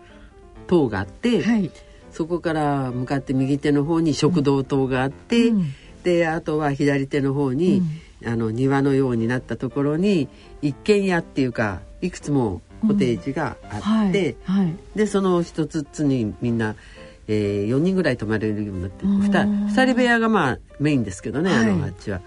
[0.68, 1.70] 塔があって、はい。
[2.12, 5.74] そこから向かって右手の方に食堂棟があって、うん。
[6.04, 7.82] であとは左手の方に、
[8.26, 10.28] あの庭のようになったところに
[10.62, 14.66] 一軒家っていうかいくつもコテージがあって、はい。
[14.66, 14.76] はい。
[14.96, 16.76] でその一つずつにみんな、
[17.28, 19.22] えー、4人ぐらい泊まれるようになってうん。
[19.22, 21.78] 2人二人部屋がまあメインですけどね、あはい。
[21.78, 22.22] のあっちは。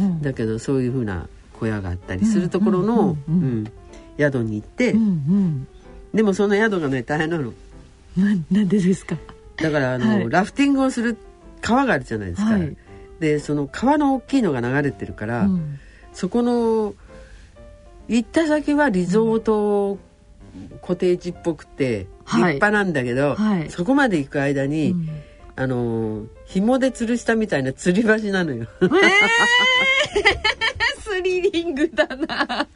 [0.00, 0.22] うん。
[0.22, 1.28] だけどそういうふうな
[1.60, 3.34] 小屋があったりするところの、うん。
[3.34, 3.42] うん。
[3.42, 3.44] うん。
[3.44, 3.72] うん。
[4.18, 5.00] 宿に行って、うん。
[5.00, 5.68] うん。
[6.14, 7.52] でもその宿がね大変なの。
[8.16, 9.16] ななんでですか？
[9.56, 10.30] だからあの、はい。
[10.30, 11.16] ラフティングをする
[11.60, 12.76] 川があるじゃないですか、はい
[13.20, 15.78] でその川の大きいのが流れてるから、うん。
[16.12, 16.94] そこの
[18.08, 19.98] 行った先はリゾート
[20.80, 22.54] コテージっぽくて立はい。
[22.54, 23.70] 派なんだけど、はい。
[23.70, 25.08] そこまで行く間に、うん。
[25.56, 28.66] あの紐で吊るしたみたいな吊り橋なのよ。
[31.00, 32.68] スリリングだな。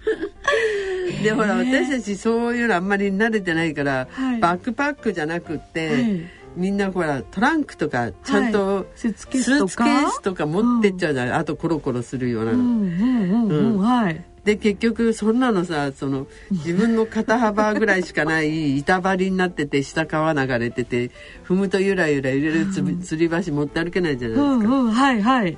[1.23, 4.41] でほら私たちそういうのあんまり慣れてないから、はい。
[4.41, 8.85] バックパックじゃなくって、はいみんなほらトランクとかちゃんと、はい。
[8.97, 14.33] スーツケーススとか持ってっちゃうじゃない、あとコロコロするようなの。
[14.45, 21.13] で結局そんなのさその自分の肩幅ぐらいしかない板張りになってて下川流れてて
[21.47, 24.53] 踏むとゆらゆら揺れるつび吊り橋持って歩けないじゃないですか。
[24.53, 25.57] うんうんはいはい。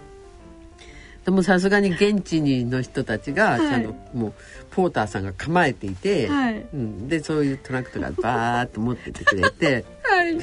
[1.25, 3.61] でもさすがに現地にの人たちがはい。
[3.61, 4.33] ちゃんともう
[4.71, 6.67] ポーターさんが構えていて、はい。
[6.75, 9.85] うん、でそういうトラックとかバーッと持ってってくれて。
[10.05, 10.39] はい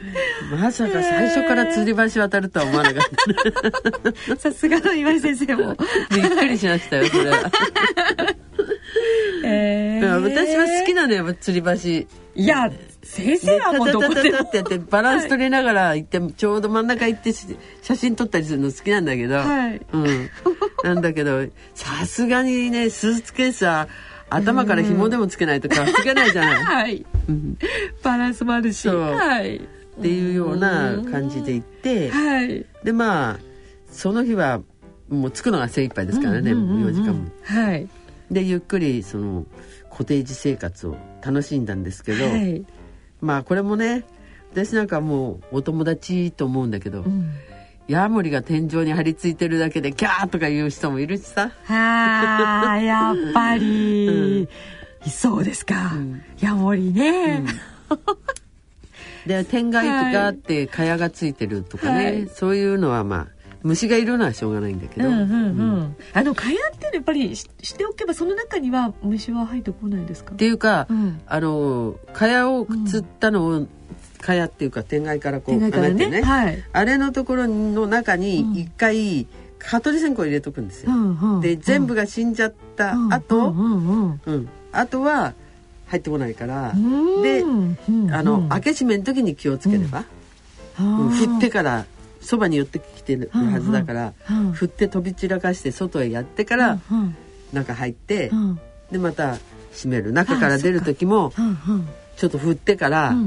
[0.50, 3.02] まさか最初から吊り橋渡るとは思わなかっ
[4.26, 4.36] た。
[4.36, 5.76] さすがの岩井先生も。
[6.10, 7.52] びっくりしましたよそれは。
[9.44, 10.20] えー。
[10.22, 12.40] 私は好きなのよ吊り橋。
[12.40, 12.70] いや
[13.02, 14.38] 先生はもうどこでも。
[14.38, 17.46] ってやってバランス取りながら行って、ちょうど真ん中行ってし
[17.82, 19.80] 写真撮ったりするの好きなんだけど、はい。
[19.92, 20.30] うん、
[20.82, 23.88] なんだけどさすがにねスーツケースは
[24.30, 26.64] 頭から紐でもつけないとかつけないじゃない。
[26.64, 27.04] はい。
[28.02, 28.88] バランスもあるし。
[28.88, 32.66] はいっていうような感じで行ってはい。
[32.84, 33.38] でまあ
[33.90, 34.60] その日は
[35.08, 36.88] もう着くのが精一杯ですからね、うんうんうんうん。
[36.88, 37.30] 4時間も。
[37.42, 37.88] はい。
[38.30, 39.46] でゆっくりその
[39.90, 42.64] コテージ生活を楽しんだんですけど、はい。
[43.20, 44.04] まあこれもね
[44.52, 47.32] 私なんかもうお友達と思うんだけど、うん。
[47.88, 51.50] ヤモリが天井に張り付いてるだけでキャーとか言う人もいるしさ。
[51.66, 54.42] あー やっぱり、
[55.04, 56.22] いそうですか、ん。
[56.38, 57.42] ヤモリね、
[59.26, 62.28] で天蓋とかあって蚊帳がついてるとかね、はい。
[62.28, 63.26] そういうのはまあ
[63.62, 65.34] 虫がいるのはしょうがないんだけど、うんうんうん。
[65.34, 65.40] う
[65.82, 65.96] ん。
[66.14, 70.32] あの蚊帳っていうのやっぱりししておけばその中には虫は入ってこないですか？
[70.32, 71.20] っていうか、うん。
[71.26, 73.66] あの蚊帳を釣ったのを、
[74.22, 76.04] 蚊帳っていうか天外からこう天外からね？
[76.04, 76.64] 放ってはい。
[76.72, 79.26] あれのところの中に一回
[79.58, 84.48] 蚊取り線香入れとくんですよ、んうで全部が死んじゃった後、うんうんうん。
[84.72, 85.34] あとは
[85.90, 87.22] 入ってこないから、うん。
[87.22, 87.42] で
[88.14, 88.48] あの、うん。
[88.48, 90.04] 開け閉めの時に気をつければ、
[90.78, 91.08] うん。
[91.10, 91.84] 振ってから
[92.20, 94.12] そばに寄ってきてるはずだから、
[94.52, 97.16] 振って飛び散らかして外へやってからうん
[97.52, 98.60] 中入って、うん。
[98.92, 99.38] でまた
[99.72, 101.32] 閉める中から出る時も
[102.16, 103.22] ちょっと振ってから、ううん。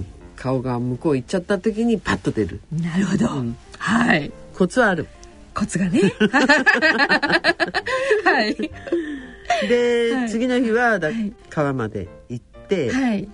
[0.00, 2.60] ん顔が向こう行っちゃった時にパッと出る。
[2.72, 3.56] うんなるほど、ん。
[3.78, 4.30] はい。
[4.54, 5.06] コツはある。
[5.54, 6.00] コツがね。
[8.24, 8.70] はい
[9.68, 10.28] で、はい。
[10.30, 11.32] 次の日はだはい。
[11.50, 13.28] 川まで行って、はい。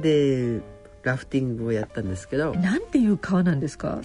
[0.00, 0.60] で
[1.02, 2.54] ラフティングをやったんですけど。
[2.54, 3.98] なんていう川なんですか？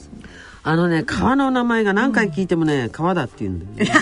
[0.63, 3.99] あのね川の名前が何回聞いてもね、川だって言うんだよね。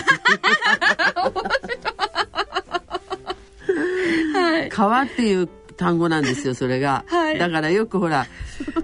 [4.34, 4.68] はい。
[4.70, 7.38] 川っていう単語なんですよそれが、はい。
[7.38, 8.26] だからよくほら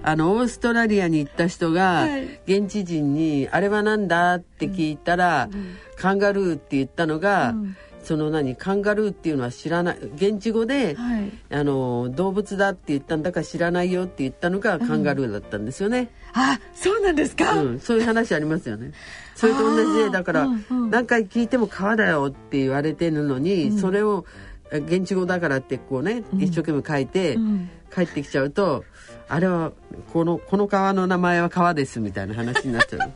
[0.03, 2.39] あのオーストラリアに行った人が、はい。
[2.47, 5.49] 現地人に「あれはなんだ?」って聞いたら、
[5.97, 7.75] カンガルーって言ったのが、うん
[8.05, 11.31] その何カンガルーっていうのは知らない現地語で、はい。
[11.49, 18.91] あの動物だって言ったんだから知らないよって言ったのがカンガルーだったんですよね、あそうなんですか、うんそういう話ありますよね。
[19.35, 20.89] それと同じでだから、うんうん。
[20.89, 24.25] 何回聞いても川だよって言われてるのに、それを
[24.71, 27.69] え現地語だからってこうね、一生懸命書いて、うん。
[27.95, 28.83] 帰ってきちゃうと
[29.29, 29.71] あれは
[30.11, 33.13] このこの川の名前は川ですみたいな話になっちゃう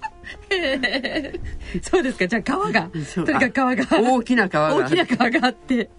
[1.82, 2.27] そうですか。
[2.27, 2.89] じゃあ川が。
[3.15, 3.86] とにかく川が。
[3.91, 4.86] 大きな川が。
[4.86, 5.89] 大きな川があって。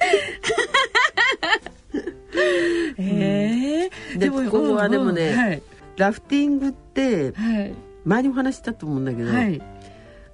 [2.98, 5.62] ええでここはでもねはい。
[5.96, 7.74] ラフティングってはい。
[8.04, 9.60] 前にも話したと思うんだけど、はい。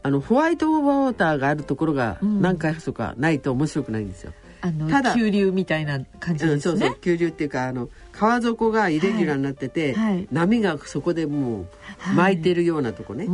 [0.03, 2.41] あのホワイトウォーターがあるところがうん。
[2.41, 4.33] 何回とかないと面白くないんですよ。
[4.61, 6.81] あのただ急流みたいな感じうん、ですね。
[6.81, 7.89] そうそう急流っていうかあの
[8.19, 10.15] 川底がイレギュラーになってて、はい。
[10.15, 10.29] はい。
[10.33, 11.67] 波がそこでもう
[11.99, 12.17] はい。
[12.17, 13.27] 巻いてるようなとこね、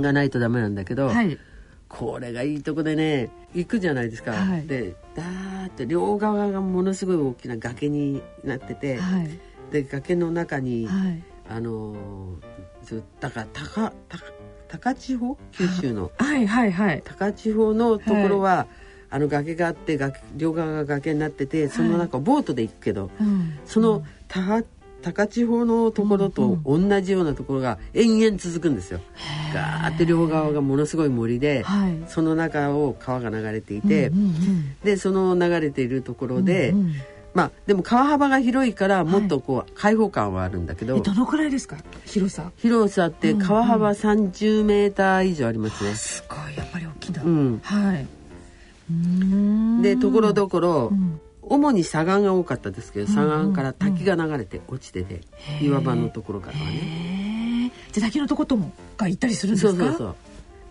[0.00, 1.38] がないとダメなんだけど、はい。
[1.88, 4.66] これがいいとこでね行くじゃないですか、はい。
[4.66, 9.30] でダーッと両側がものすごい大きな崖になってて、はい。
[9.72, 11.22] で崖の中に、はい。
[11.48, 14.24] あのーずだから高高
[14.68, 15.36] 高千穂？
[15.52, 16.12] 九州の。
[16.18, 17.02] はいはいはい。
[17.04, 18.66] 高千穂のところは、
[19.10, 23.58] あの崖があって崖両側が崖になっててその中をボートで行くけど、うん。
[23.64, 24.62] その高
[25.00, 29.00] 高千穂のところと同じようなところが延々続くんですよ。
[29.54, 31.96] ガーって両側がものすごい森で、はい。
[32.08, 36.94] その中を川が流れていて、うんうんでその流れているところで、うんうん
[37.34, 41.76] まあでも川幅が広いからもっとこう開放感はあるんだけど、えどのくらいですか？
[42.04, 42.50] 広さ。
[42.56, 45.94] 広さって川幅30メーター以上ありますね。
[45.94, 46.56] すごい。
[46.56, 47.60] やっぱり大きいんだ、うん。
[47.62, 48.06] はい
[49.82, 51.20] でところどころ、うん
[51.50, 55.22] 主に砂岩が多かったですけど砂岩から滝が流れて落ちてて、
[55.62, 57.72] 岩場のところからはね。
[57.90, 59.72] じゃあ滝のとこともが行ったりするんですか？
[59.72, 60.16] そうそうそう。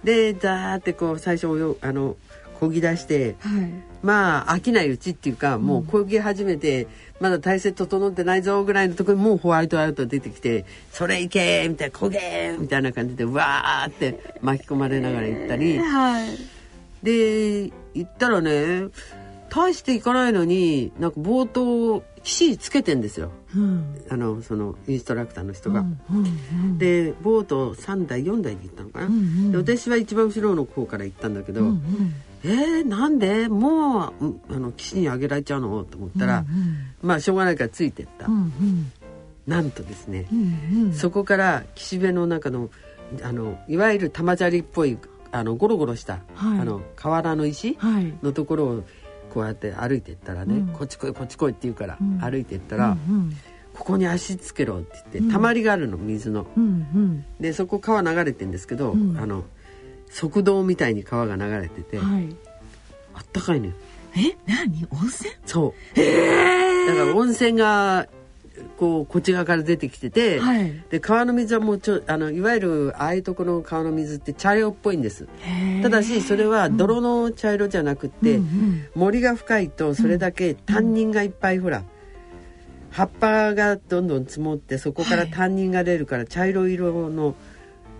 [0.03, 2.15] でザーってこう最初泳あの
[2.61, 3.71] 漕ぎ出してはい
[4.03, 6.85] まあ飽きないうちっていうか、もう漕ぎ始めて
[7.19, 16.37] まだ体勢整ってないぞぐらいのところにもうホワイトアウト出てきて「それいけ!」みたいな「漕げ!」みたいな感じでわーって巻き込まれながら行ったりはい
[17.01, 18.87] で行ったらね
[19.49, 23.31] 大して行かないのになんか冒頭岸つけてんですよ。
[23.55, 24.01] うん。
[24.09, 25.79] あのそのインストラクターの人が。
[25.79, 29.51] うんうんでボート3台4台で行ったのかな、うんうん。
[29.51, 32.13] で私は一番後ろの方から行ったんだけど、うんうん。
[32.43, 33.47] えー、なんで？
[33.47, 35.83] もううんあの岸に上げられちゃうの？
[35.85, 37.07] と思ったら、うん。
[37.07, 38.91] まあしょうがないからついてった、うんうん。
[39.47, 40.93] なんとですね、うんうん。
[40.93, 42.69] そこから岸辺の中の
[43.23, 44.97] あのいわゆる玉砂利っぽい
[45.31, 46.59] あのゴロゴロした、はい。
[46.59, 48.13] あの河原の石はい。
[48.21, 48.83] のところを
[49.33, 50.67] こうやって歩いてったらね、うん。
[50.67, 52.19] こっち来いこっち来いって言うから、うん。
[52.19, 53.35] 歩いてったら、うん
[53.73, 56.47] ここに足つけろって言って、たまりがあるの水の。
[56.57, 56.67] うんう
[56.97, 57.25] ん。
[57.39, 59.15] でそこ川流れてんですけど、うん。
[59.19, 59.43] あの
[60.09, 62.35] 側道みたいに川が流れてて、はい。
[63.13, 63.73] あったかいのよ。
[64.15, 64.87] え何？
[64.89, 65.31] 温泉？
[65.45, 65.95] そう。
[65.95, 68.07] だから温泉が
[68.77, 70.83] こうこっち側から出てきてて、はい。
[70.89, 75.27] で川の水はもうちょあのいわゆるああいうところの川の水って茶色っぽいんです。
[75.81, 78.87] ただしそれは泥の茶色じゃなくって、うんうん。
[78.95, 81.83] 森が深いとそれだけ担任がいっぱい、ほら
[82.91, 87.35] 葉っぱがどんどん積もってそこから担任が出るから茶色い色の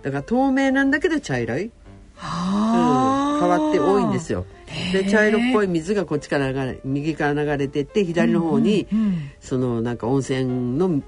[0.02, 1.72] だから透明なんだけど茶色い、うん、
[2.16, 4.44] はあ川って多いんですよ
[4.92, 11.02] で茶色っぽい水がこっちから流れ右から流れてって左の方に、うんうんそのなんか温泉の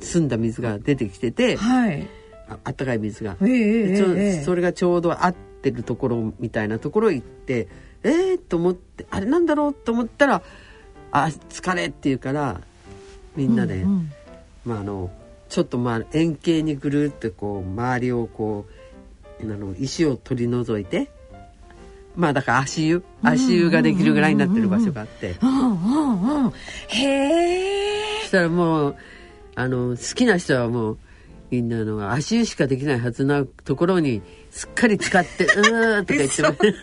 [0.00, 2.08] 澄んだ水が出てきててはい。
[2.48, 4.42] ああったかい水が、ええでちょええ。
[4.42, 7.68] それがちょうど合ってるところみたいなところ行って
[8.04, 10.42] えー、と思ってあれなんだろうと思ったら
[11.10, 12.60] 「あ疲れ」って言うから
[13.36, 14.12] みんなで、うんうん。
[14.64, 15.10] まあ、あの
[15.48, 18.66] ちょっとまあ円形にぐるっとこう周りをこ
[19.40, 21.10] うあの石を取り除いて
[22.16, 25.36] まあだから足湯足湯ができるぐらいになってる場所があって。
[25.42, 26.52] うんうんうん
[26.88, 28.96] へえそしたらもう
[29.54, 30.98] あの好きな人はもう
[31.50, 36.74] みんなの足湯しかできないはずなところにすっかり使って「うー」とか言って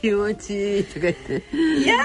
[0.00, 1.42] 気持ちいいとか言って。
[1.78, 1.96] いや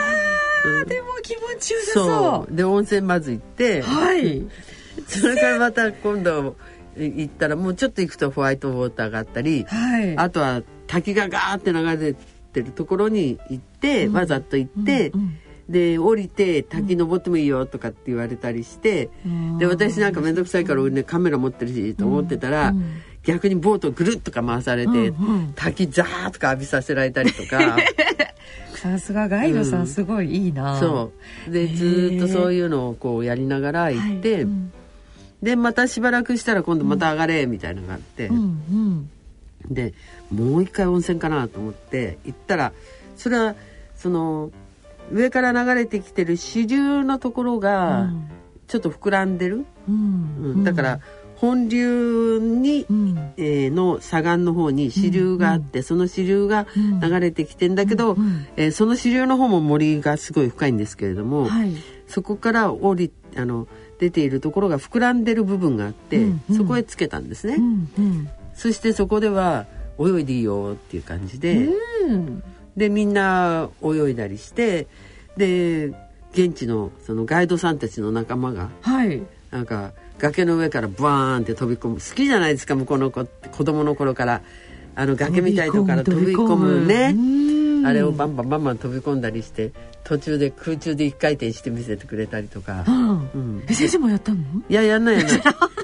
[0.86, 2.05] ーでも気持ちよさそう。
[2.05, 2.55] そう。
[2.55, 4.45] で温泉まず行ってはい。
[5.07, 6.55] それからまた今度
[6.97, 10.17] 行ったらもうちょっと行くとホワイトウォーターがあったり、はい。
[10.17, 10.61] あとは
[10.92, 12.14] 滝がガーって流れ
[12.52, 15.38] てるところに行って、わざと行って、うん
[15.70, 19.58] で降りて滝登ってもいいよとかって言われたりして、うん。
[19.58, 22.74] で私なんか面倒くさいから俺ねカメラ持ってるしと思ってたら、
[23.24, 25.10] 逆にボートをぐるっとか回されて、うんう
[25.44, 25.54] ん。
[25.56, 27.78] 滝ザーッとか浴びさせられたりとか。
[28.76, 29.84] さすがガイドさうん。
[29.84, 30.78] んすごいいいな。
[30.78, 31.14] そ
[31.48, 31.52] う。
[31.52, 34.42] でずーっとそういうのをこうやりながら行って、はい。
[34.42, 34.74] うん。
[35.42, 38.28] でまたしばらくしたら今度また上がれみたいなのがあって。
[38.28, 39.10] うんうん
[39.70, 39.93] で
[40.34, 42.74] もう一回温泉かなと思って行ったら
[43.18, 43.55] それは
[43.95, 44.51] その
[45.12, 48.09] 上から流れてきてる支流のところが
[48.68, 50.36] ちょっと膨らんでる、うん。
[50.41, 50.64] うん。
[50.64, 50.99] だから
[51.36, 53.34] 本流に、うん。
[53.36, 56.66] えーの左岸の方に支流があって、その支流が
[57.01, 58.47] 流れてきてんだけど、うん。
[58.55, 61.74] えーその支流の方も森がすごい深いんですけれども、はい。
[62.07, 63.68] そこから降りあの
[63.99, 66.41] 出ているところが膨らんでる部分があって、うん。
[66.49, 66.57] うん。
[66.57, 67.57] そこへつけたんですね。
[68.62, 69.66] そしてそこでは
[69.99, 71.68] 泳いでいいよっていう感じで、
[72.07, 72.43] うん。
[72.78, 74.86] でみんな泳いだりして
[75.36, 75.88] で
[76.32, 79.24] 現地のそのガイドさんたちの仲間がはい。
[79.49, 84.41] なんか崖の上からブワーンって飛び込む好きじゃないですか向こうの子子供の頃から。
[84.93, 87.14] あの崖みたいなとこから飛び込むね。
[87.14, 89.72] ねあれをバンバンバンバン飛び込んだりして
[90.03, 93.64] 途中で空中で一回転して見せてくれたりとか、うんうん。
[93.68, 94.38] え先生もやったの？
[94.70, 95.41] いややんないやんない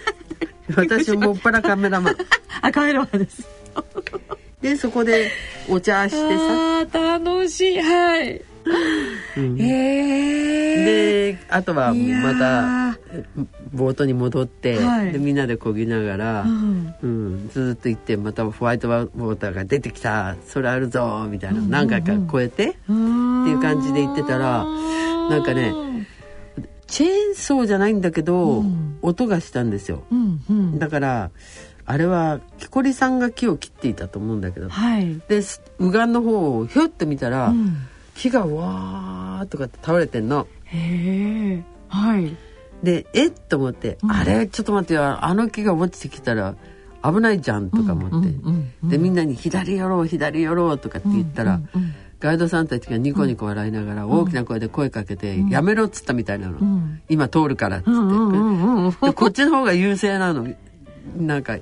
[0.75, 2.15] 私も っぱらカメラマン。
[2.61, 3.47] あカメラマンです。
[4.61, 5.29] でそこで
[5.69, 7.79] お茶してさ、楽しい。
[7.79, 8.41] はい。
[9.37, 9.61] うん。
[9.61, 10.23] え
[10.81, 12.97] えであとはまた
[13.73, 15.11] ボートに戻って、はい。
[15.11, 16.93] でみんなでこぎながら、うん。
[17.01, 20.35] うん、ずーっと行ってまたホワイトウォーターが出てきた。
[20.45, 21.61] それあるぞみたいな。
[21.61, 24.65] 何回か超えて、っていう感じで言ってたら
[25.29, 25.71] なんかね
[26.87, 28.97] チェーンソーじゃないんだけど、うん。
[29.01, 30.03] 音がしたんですよ。
[30.11, 30.79] うんうん。
[30.79, 31.31] だから
[31.85, 35.21] あれは木こりさんが木を切っていたと思うんだけどはい。
[35.27, 37.77] です右岸の方をひょっと見たら、うん。
[38.15, 40.47] 木がわーっとかって倒れてんの。
[40.65, 42.35] へえはい。
[42.83, 43.31] でえっ？
[43.31, 44.11] と思って、うん。
[44.11, 44.47] あれ？
[44.47, 45.23] ちょっと待ってよ。
[45.23, 46.55] あの木が落ちてきたら
[47.03, 57.01] 危ないじゃんとか思って、うんうんうんでみんなに「左寄ろう左寄ろう」とかって言ったら、うんうんガイドさんたちがニコニコ笑いながら大きな声で声かけて「やめろ」っつったみたいなの、うん。
[57.09, 60.47] 今通るからっつって、こっちの方が優勢なの。
[61.15, 61.57] なんか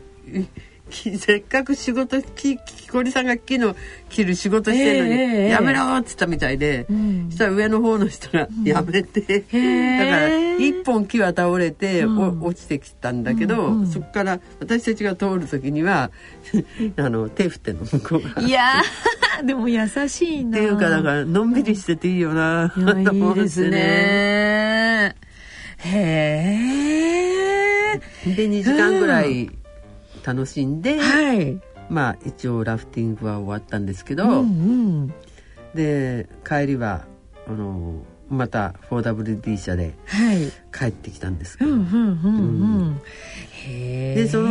[1.18, 3.76] せっかく仕事ききこりさんが木の
[4.10, 5.50] 切る仕事してるのに「ええええ。
[5.50, 7.30] やめろ」っつったみたいで、うん。
[7.30, 12.42] したら上の方の人がやめて、へえだから一本木は倒れて、うん。
[12.42, 13.88] お落ちてきたんだけど、うんうん。
[13.88, 16.12] そこから私たちが通る時には
[16.98, 18.42] あの手振ってんの向こうが。
[18.42, 20.58] いやーでも優しいな。
[20.58, 25.16] っていうかだからのんびりしてていいよないいですね。
[25.80, 26.76] へ
[27.96, 29.50] えで2時間ぐらい
[30.26, 31.60] 楽しんで、はい。
[31.90, 35.14] まあ一応ラフティングは終わったんですけど、うんうん。
[35.76, 37.06] で帰りは
[37.48, 40.52] あのまた 4WD 車ではい。
[40.74, 42.40] 帰ってきたんですけど、うんうんうんう
[42.92, 43.02] ん。
[43.68, 44.50] でその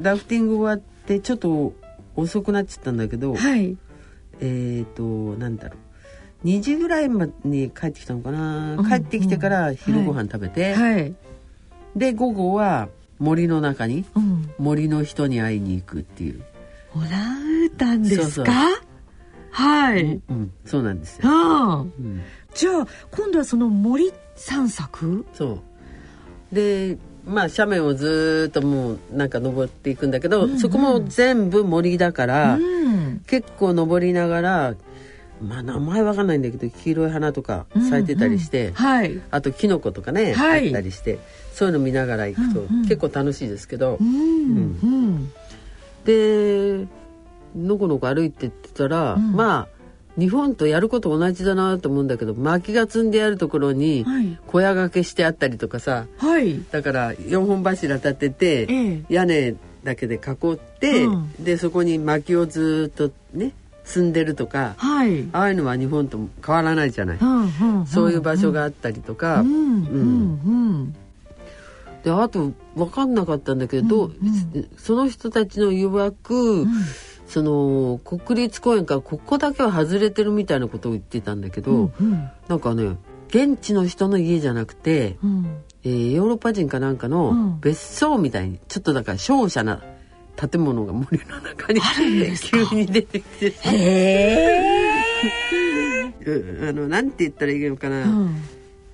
[0.00, 1.72] ラフティング終わってちょっと
[2.16, 3.76] 遅くなっちゃったんだけど、はい。
[4.40, 5.76] えっ、となんだろ
[6.42, 6.46] う。
[6.46, 11.14] 2時ぐらいまでに帰ってきたのかな、うん帰ってきてから昼ご飯食べて、はい。
[11.94, 12.88] で午後は
[13.18, 14.50] 森の中にうん。
[14.58, 16.42] 森の人に会いに行くっていう、
[16.94, 17.06] オラ
[17.38, 18.52] ンウータンですか？
[19.50, 22.22] はい、うん、そうなんですよ、うん、
[22.54, 25.24] じゃあ今度はその森散策？
[25.32, 25.62] そ
[26.52, 26.54] う。
[26.54, 30.58] でまあ斜面をずーっともうなんか登っていくんだけど、うんうん。
[30.58, 33.22] そこも全部森だから、うん。
[33.26, 34.74] 結構登りながら
[35.42, 38.74] まあ名前わかんないんだけど黄色い花とか咲いてたりして、うんうん。
[38.74, 39.20] はい。
[39.30, 40.66] あとキノコとかね、はい。
[40.66, 41.18] あったりして
[41.56, 43.98] そういうの見ながら行くと、結構楽しいですけど、
[46.04, 46.86] で
[47.56, 49.32] のこのこ歩いてってたら、うん。
[49.32, 49.68] まあ
[50.20, 54.38] 日本とやること同じだなと思うんだけど薪が積んであるところにはい。
[54.46, 56.04] 小屋掛けしてあったりとかさ。
[56.18, 56.62] はい。
[56.70, 59.04] だから4本柱立てて、ええ。
[59.08, 61.32] 屋根だけで囲って、うん。
[61.42, 63.52] でそこに薪をずっとね
[63.84, 65.26] 積んでるとかはい。
[65.32, 67.18] ああいうのは日本と変わらないじゃない、
[67.86, 69.54] そういう場所があったりとか、うんうん。
[69.54, 70.52] う
[70.90, 70.96] ん
[72.06, 74.12] であと分かんなかったんだけど、
[74.76, 76.64] その人たちの曰く、
[77.26, 82.96] その国立公園からここだけは外れてるみたいなことを言ってたんだけど、うんなんかね
[83.26, 85.46] 現地の人の家じゃなくて、うん。
[85.82, 87.12] えーヨーロッパ人かなんかうん。
[87.12, 89.82] の別荘みたいにちょっとだから瀟洒な
[90.36, 91.80] 建物が森の中に
[92.40, 93.52] 急に出てきて
[96.68, 98.36] あのなんて言ったらいいのかな、うん。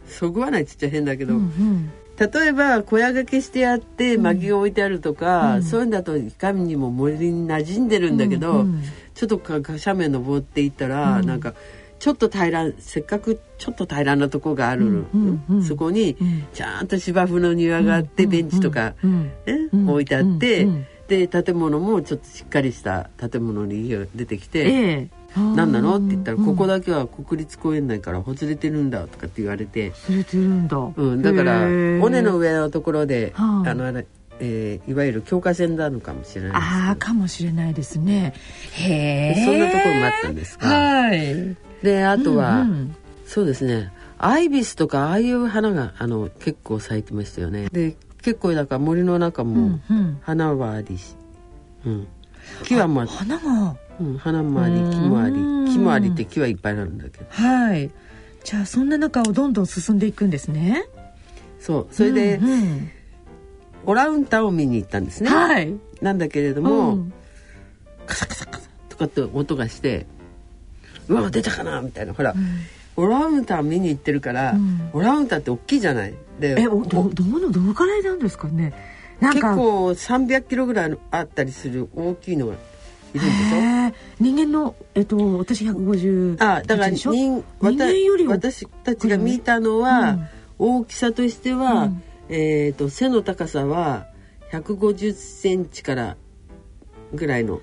[0.07, 1.91] そぐわないっちゃ変だけど、うん
[2.31, 5.63] 例えば小屋掛けしてあって薪が置いてあるとか、うん。
[5.63, 8.83] そういうんだといかにも森に馴染んでるんだけど、うん
[9.15, 11.27] ちょっとか斜面登っていったら、うん。
[11.27, 11.55] なんか
[11.99, 16.45] ちょっと平らせっかくちょっと平らなとこがある、うんうんうんそこにうん。
[16.55, 19.33] ちゃんと芝生の庭があって、うんベンチとか、うんね
[19.73, 24.61] うん置いてあって、うんうんで建物もちょっとしっかりした建物に出てきて。
[24.61, 25.97] ええ何なの？
[25.97, 30.77] って言ったら、うんここだけは国立公園内から外れてるんだとかって言われて、ずれてるんだ。
[30.77, 33.71] うん、だから尾根の上のところで、はあ。
[33.71, 34.07] あのあれ、
[34.41, 36.65] えーいわゆる強化線なのかもしれないです。
[36.65, 38.35] ああかもしれないですね。
[38.73, 41.57] へえそんなところもあったんですがはい。
[41.83, 42.97] であとは、うんうん。
[43.27, 43.93] そうですね。
[44.19, 47.69] アイビスとかああいう花があの結構咲いてましたよね。
[47.73, 50.19] で結構だから森の中うもんうん。
[50.23, 51.17] 花はありし、
[51.85, 52.07] うん、
[52.65, 55.35] 木はまあ、花がうん、花もありうん木もあり
[55.73, 57.25] 木もありって木はいっぱいあるんだけど。
[57.29, 57.91] はい。
[58.45, 60.85] じゃあそんな中をどんどん進んでいくんですね。
[61.61, 62.91] そうそれで、うんうん。
[63.85, 65.75] オランタンを見に行ったんですね、はい。
[66.01, 67.13] なんだけれども、うん。
[68.07, 70.07] カサカサカサとかって音がして
[71.09, 72.15] うわ出たかなみたいな。
[72.15, 72.35] ほら、
[72.97, 74.91] オランウータン見に行ってるから、うん。
[74.93, 76.15] オランウータンって大きいじゃない？
[76.41, 78.73] でえおどどのどのくらいなんですかね？
[79.21, 79.55] なんか。
[79.55, 82.55] 結構300キロぐらいあったりする大きいのが
[83.15, 83.95] いるんでしょ？
[84.21, 92.03] 人間のえっと私150あだから人人間よりは私たちが見たのは、うん大きさとしては、うん。
[92.29, 94.07] えっ、と背の高さは
[94.53, 96.17] 150センチから
[97.13, 97.61] ぐらいの。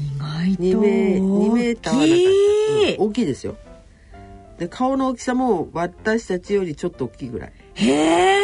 [0.00, 0.88] 意外と2メ
[1.18, 2.20] 2メーターはなかった。
[2.22, 2.32] 大
[2.86, 2.96] きい。
[2.96, 3.04] うん。
[3.08, 3.56] 大きいですよ。
[4.58, 7.52] で顔の大きさも私たちよりちょっと大きいぐらい。
[7.74, 8.42] へえで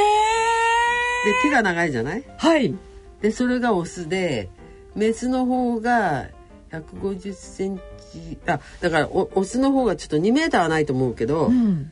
[1.43, 2.25] 手が長いじゃない？
[2.37, 2.75] はい。
[3.23, 4.51] でそれがオスで
[4.95, 6.29] メスの方が
[6.71, 7.79] 150セン
[8.13, 11.91] チあだからおオスの方がちょっと2メーターはないと思うけど、うん。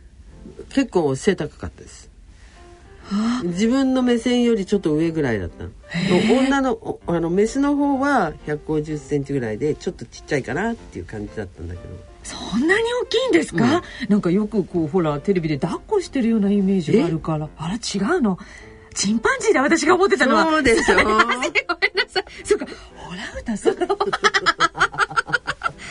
[0.71, 2.11] 結構背高かったです。
[3.43, 5.71] 自分の目線よりちょっと上ぐらいだったの。
[6.39, 12.11] 女のおあのメスの方は150センチぐらいでちょっとちっちゃいかなっていう感じだったんだけど。
[12.23, 17.49] そんなに大きいんですか、なんかよくこうほらテレビで抱っこしてるようなイメージがあるから。
[17.57, 18.39] あら違うの
[18.95, 20.45] チンパンジーで私が思ってたのは。
[20.45, 20.97] そうでしょ。
[21.03, 21.25] ごめんな
[22.09, 22.25] さい。
[22.45, 22.67] そうか。
[23.09, 23.77] オランウータンそう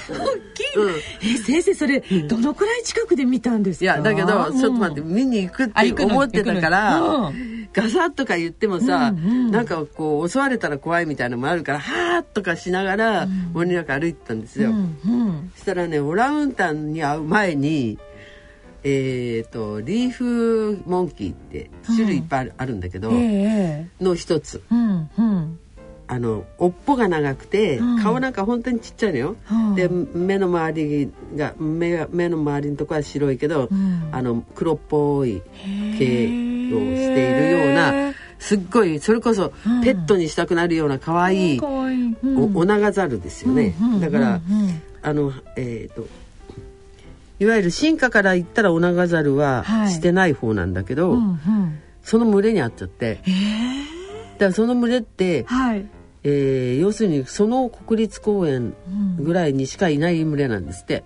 [0.09, 0.15] 大
[0.53, 0.95] きい、うん。
[1.23, 3.83] え先生それどのくらい近くで見たんですか？
[3.85, 7.33] いやだけどちょっと待ってうん見に行くって思ってたから、行くの？
[7.71, 9.51] ガサッとか言ってもさ、うんうん。
[9.51, 14.71] なんかこう襲われたら怖いみたいなのもあるからはーっとかしながら森の中歩いてたんですよ。
[14.71, 15.51] うんうん。
[15.55, 17.99] そしたらねオランウータンに会う前に
[18.83, 24.61] えっ、とリーフモンキーって種類いっぱいある,、んだけど、ええの一つ。
[24.71, 25.59] うんうん。
[26.07, 28.01] あの尾っぽが長くて、うん。
[28.01, 29.35] 顔なんか本当にちっちゃいのよ。
[29.51, 29.75] うん。
[29.75, 34.09] で目の周りが目が目の周りのとこは白いけど、うん。
[34.11, 39.83] あの黒っぽい毛をしているようなすっごいそれこそうん。
[39.83, 41.61] ペットにしたくなるような可愛いい。
[41.61, 44.63] オナガザルですよね、うんうんだから、うん。
[44.63, 46.07] うんあのえっ、と
[47.39, 49.91] いわゆる進化から言ったらオナガザルははい。
[49.91, 51.79] してない方なんだけど、うんうん。
[52.01, 53.21] その群れにあっちゃって。
[53.27, 53.33] ええ
[54.33, 55.85] だからその群れって、はい、
[56.23, 58.73] えー要するにその国立公園
[59.17, 59.23] うん。
[59.23, 60.93] ぐらいにしかいない群れなんですって。
[60.93, 61.03] へ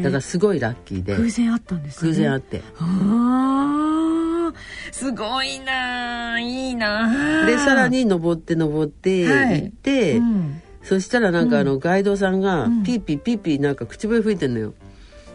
[0.00, 1.16] えだからすごいラッキーで。
[1.16, 2.10] 偶然あったんですね。
[2.10, 2.62] 偶然あって。
[2.78, 4.54] あー。
[4.92, 9.62] すごいなあいいなあでさらに登って登ってはい。
[9.64, 12.82] 行って、うんそしたらなんかあのガイドさんがうん。
[12.84, 14.72] ピーピーピーピーなんか口笛吹いてんのよ。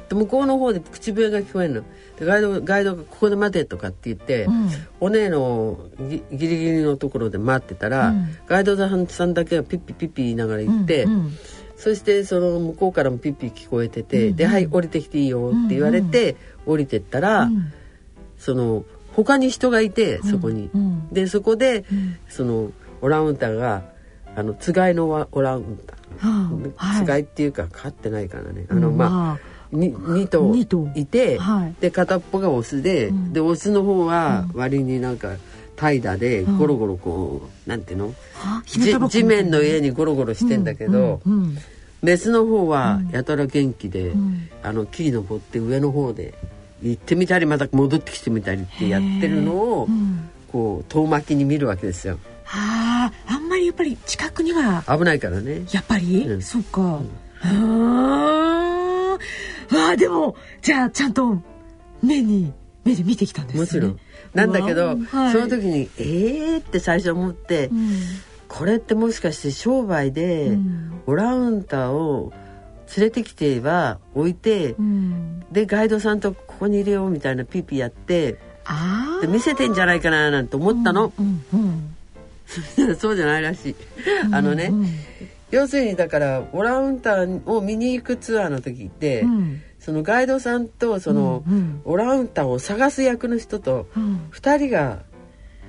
[0.08, 1.84] で向こうの方で口笛が聞こえるの。
[2.18, 4.70] でガイドガイドがここで待てとかって言って、うん。
[5.02, 8.38] お姉のギギリギリのところで待ってたら、うん。
[8.48, 11.38] ガイドさんだけがピッピピッピ言いながら行って、うんうん
[11.82, 14.36] そしてその向こうからもピッピ聞こえてて、うん。
[14.36, 16.36] ではい降りてきていいよって言われて、
[16.68, 17.74] 降りてったら、うん。
[18.38, 20.70] その他に人がいてそこに。
[20.74, 21.10] うん。
[21.12, 22.18] でそこで、うん。
[22.30, 22.72] その
[23.02, 23.82] オランウータンが
[24.36, 25.64] あのつがいのワオランウ
[26.98, 28.66] つがいっていうか飼ってないからね。
[28.70, 31.76] あのまあに2頭いて、はい。
[31.80, 33.34] で片っぽがオスで、うん。
[33.34, 35.36] でオスの方は割になんか
[35.76, 38.14] 怠惰でゴロゴロこう、なんていうの？
[39.10, 41.58] 地面の上にゴロゴロしてんだけど、うんうん。
[42.02, 44.50] メスの方はやたら元気で、ん。
[44.62, 46.34] あの木に登って上の方で
[46.84, 50.30] 行ってみたりまた戻ってきてみたりってやってるのを、うん。
[50.52, 52.20] こう遠巻きに見るわけですよ
[52.54, 55.64] あああんまりやっぱり近くには危ないからね。
[55.72, 56.42] やっぱり、うん。
[56.42, 57.02] そっか、
[57.42, 59.12] あー。
[59.76, 61.42] わあでもじゃあちゃんと
[62.04, 62.52] 目に
[62.84, 63.62] 目で見てきたんですね。
[63.62, 64.00] もちろん。
[64.34, 65.32] なんだけど、はい。
[65.32, 68.00] その時にえーって最初思って、うん。
[68.48, 71.02] これってもしかして商売で、うん。
[71.06, 72.34] オランウータンを
[72.98, 75.46] 連れてきては置いて、うん。
[75.52, 81.96] でガイドさんとここにいるよみたいなピーピーやってああで見せてんじゃないかななんて思ったの、うんうん
[83.00, 83.76] そうじゃないらしい、
[84.32, 84.86] あのね、うん
[85.52, 89.62] 要するにだからオランウータンを見に行くツアーの時って、うん。
[89.80, 91.82] そのガイドさんとその、うんうん。
[91.86, 94.22] オランウータンを探す役の人とうん。
[94.32, 95.00] 2人が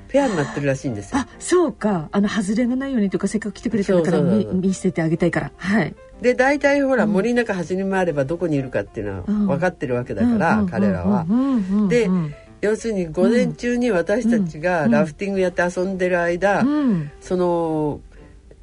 [0.09, 1.19] ペアになってるらしいんですよ。
[1.19, 2.09] あそうか。
[2.13, 5.53] あの外れがないようにというかせっかく来てくれたから見見せてあげたいから。
[5.57, 5.95] はい。
[6.21, 9.47] で大体ほら、森の中走り回ればどこにいるかっていうのはうん。
[9.49, 11.27] 分かってるわけだから、うん彼らは。
[11.29, 17.11] うんうんうんでうん要するに午前中に私たちがラフティングやって遊んでる間、うん。
[17.21, 18.01] その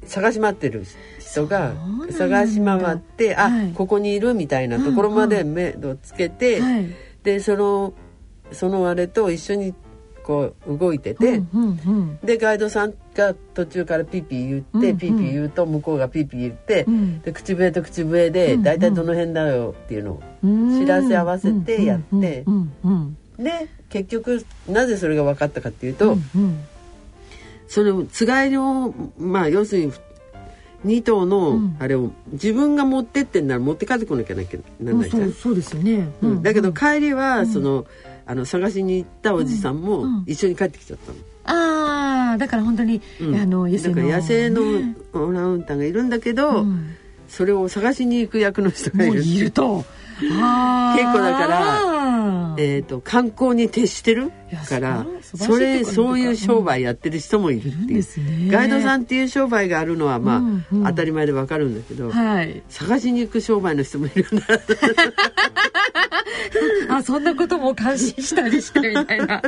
[0.06, 0.86] 探し回ってる
[1.18, 1.74] 人が
[2.10, 3.72] 探し回ってあ、はい。
[3.72, 6.86] ここにいるみたいなところまで目をつけて、はい。
[7.22, 7.92] でその
[8.52, 9.74] そのあれと一緒に
[10.24, 12.18] こう動いてて、うんうんうん。
[12.24, 14.98] でガイドさんが途中からピーピー言って、うんうん。
[14.98, 17.20] ピーピー言うと向こうがピーピー言って、うん。
[17.20, 20.80] で口笛と口笛で大体どの辺だよっていうのを、うん。
[20.80, 22.46] 知らせ合わせてやって。
[23.38, 26.64] で結局なぜそれが分かったかっていうと、うんうん。
[27.68, 29.92] そのつがいのまあ要するに
[30.86, 31.76] 2頭うのん。
[31.78, 35.22] あれを自分が持ってってんなら持って帰ってこなきゃならないじゃん。
[35.24, 35.32] そう。
[35.32, 37.46] そうですよね、うんだけど帰りはん。
[37.46, 37.84] その、
[38.26, 40.24] あの探しに行ったおじさんもん。
[40.26, 41.18] 一緒に帰ってきちゃったの。
[41.44, 43.34] ああだから本当に、うん。
[43.34, 44.02] あの野生の。
[44.08, 44.96] 野生のね。
[45.12, 46.94] オランウータンがいるんだけど、うん。
[47.28, 49.84] それを探しに行く役の人がいるいると
[50.96, 58.50] 結構だからえー、と観光に徹してるからそれそういう商売やってる人もいるっていう。
[58.50, 60.84] ガイドさんっていう商売があるのはまあ、うんうん。
[60.84, 62.62] 当たり前でわかるんだけど、はい。
[62.68, 64.46] 探しに行く商売の人もいるんだ
[66.88, 69.42] あそんなことも感心したりしてみたいな。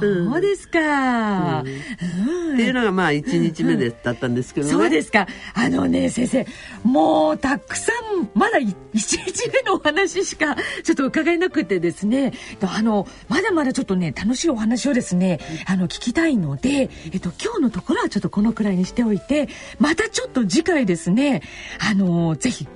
[0.00, 2.54] そうですか、うん。
[2.54, 4.72] っていうのがまあ1日目でだったんですけどね。
[4.72, 5.26] そうですか。
[5.54, 6.46] あのね、先生、
[6.84, 8.64] もうたくさん、まだ1
[8.94, 19.48] 日目のお話しかちょっと伺えなくてですね、あの、まだまだちょっとね、楽しいお話をですね、あの、聞きたいので、えっと、今日のところはちょっとこのくらいにしておいて、
[19.78, 21.42] またちょっと次回ですね、
[21.78, 22.66] あの、ぜひ、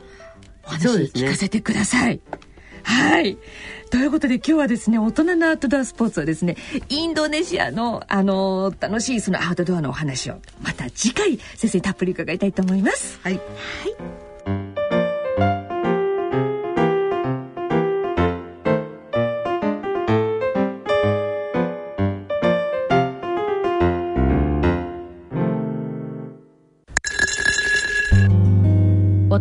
[0.65, 2.21] お話聞かせてください。
[2.85, 3.39] はい。
[3.91, 6.57] ということで今日はですね大人のアウトドアスポーツはですね
[6.89, 13.21] インドネシアのあの楽しいそのアウトドアのお話をまた次回先生にたっぷり伺いたいと思います。
[13.23, 14.32] はい大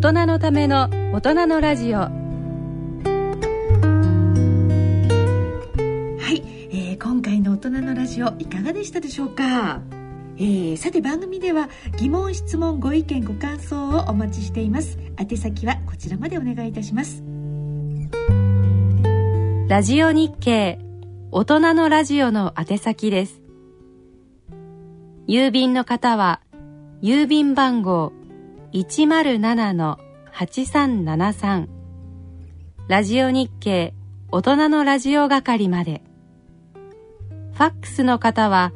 [0.02, 2.00] 人のための大人のラジオ。
[2.00, 2.10] は
[6.34, 6.42] い、
[6.72, 9.80] えー今回の大人のラジオいかがでしたでしょうか、
[10.38, 11.70] えーさて番組では
[12.00, 14.98] 疑問質問ご意見ご感想をお待ちしています。
[15.20, 17.22] 宛先はこちらまでお願いいたします。
[19.68, 20.80] ラジオ日経
[21.30, 23.40] 大人のラジオの宛先です。
[25.28, 26.42] 郵便の方は
[27.04, 28.14] 郵便番号
[28.74, 31.68] 107-8373
[32.88, 33.94] ラジオ日経
[34.32, 36.02] 大人のラジオ係まで。
[37.54, 38.74] ファックスの方は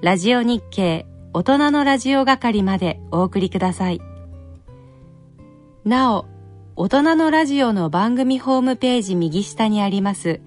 [0.00, 4.00] ラジオ日経大人のラジオ係までお送りください。
[5.84, 6.26] なお、
[6.78, 10.40] 大人のラジオの番組ホームページ右下にあります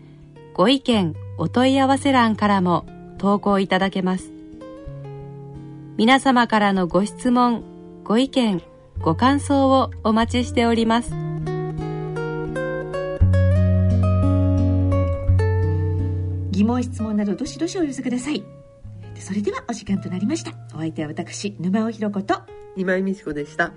[0.53, 2.85] ご意見お問い合わせ欄からも
[3.17, 4.31] 投稿いただけます。
[5.97, 7.63] 皆様からのご質問、
[8.03, 8.61] ご意見、
[8.99, 11.11] ご感想をお待ちしております。
[16.51, 18.43] 疑問質問などどしどしお寄せください
[19.15, 22.41] それではお時間となりましたお相手は私沼尾ひろ子と
[22.75, 23.71] 今井美智子でした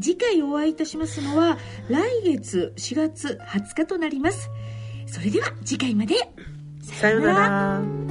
[0.00, 1.58] 次回お会いいたしますのは
[1.88, 4.50] 来月4月20日となります。
[5.06, 6.14] それでは次回まで。
[6.82, 8.09] さようなら。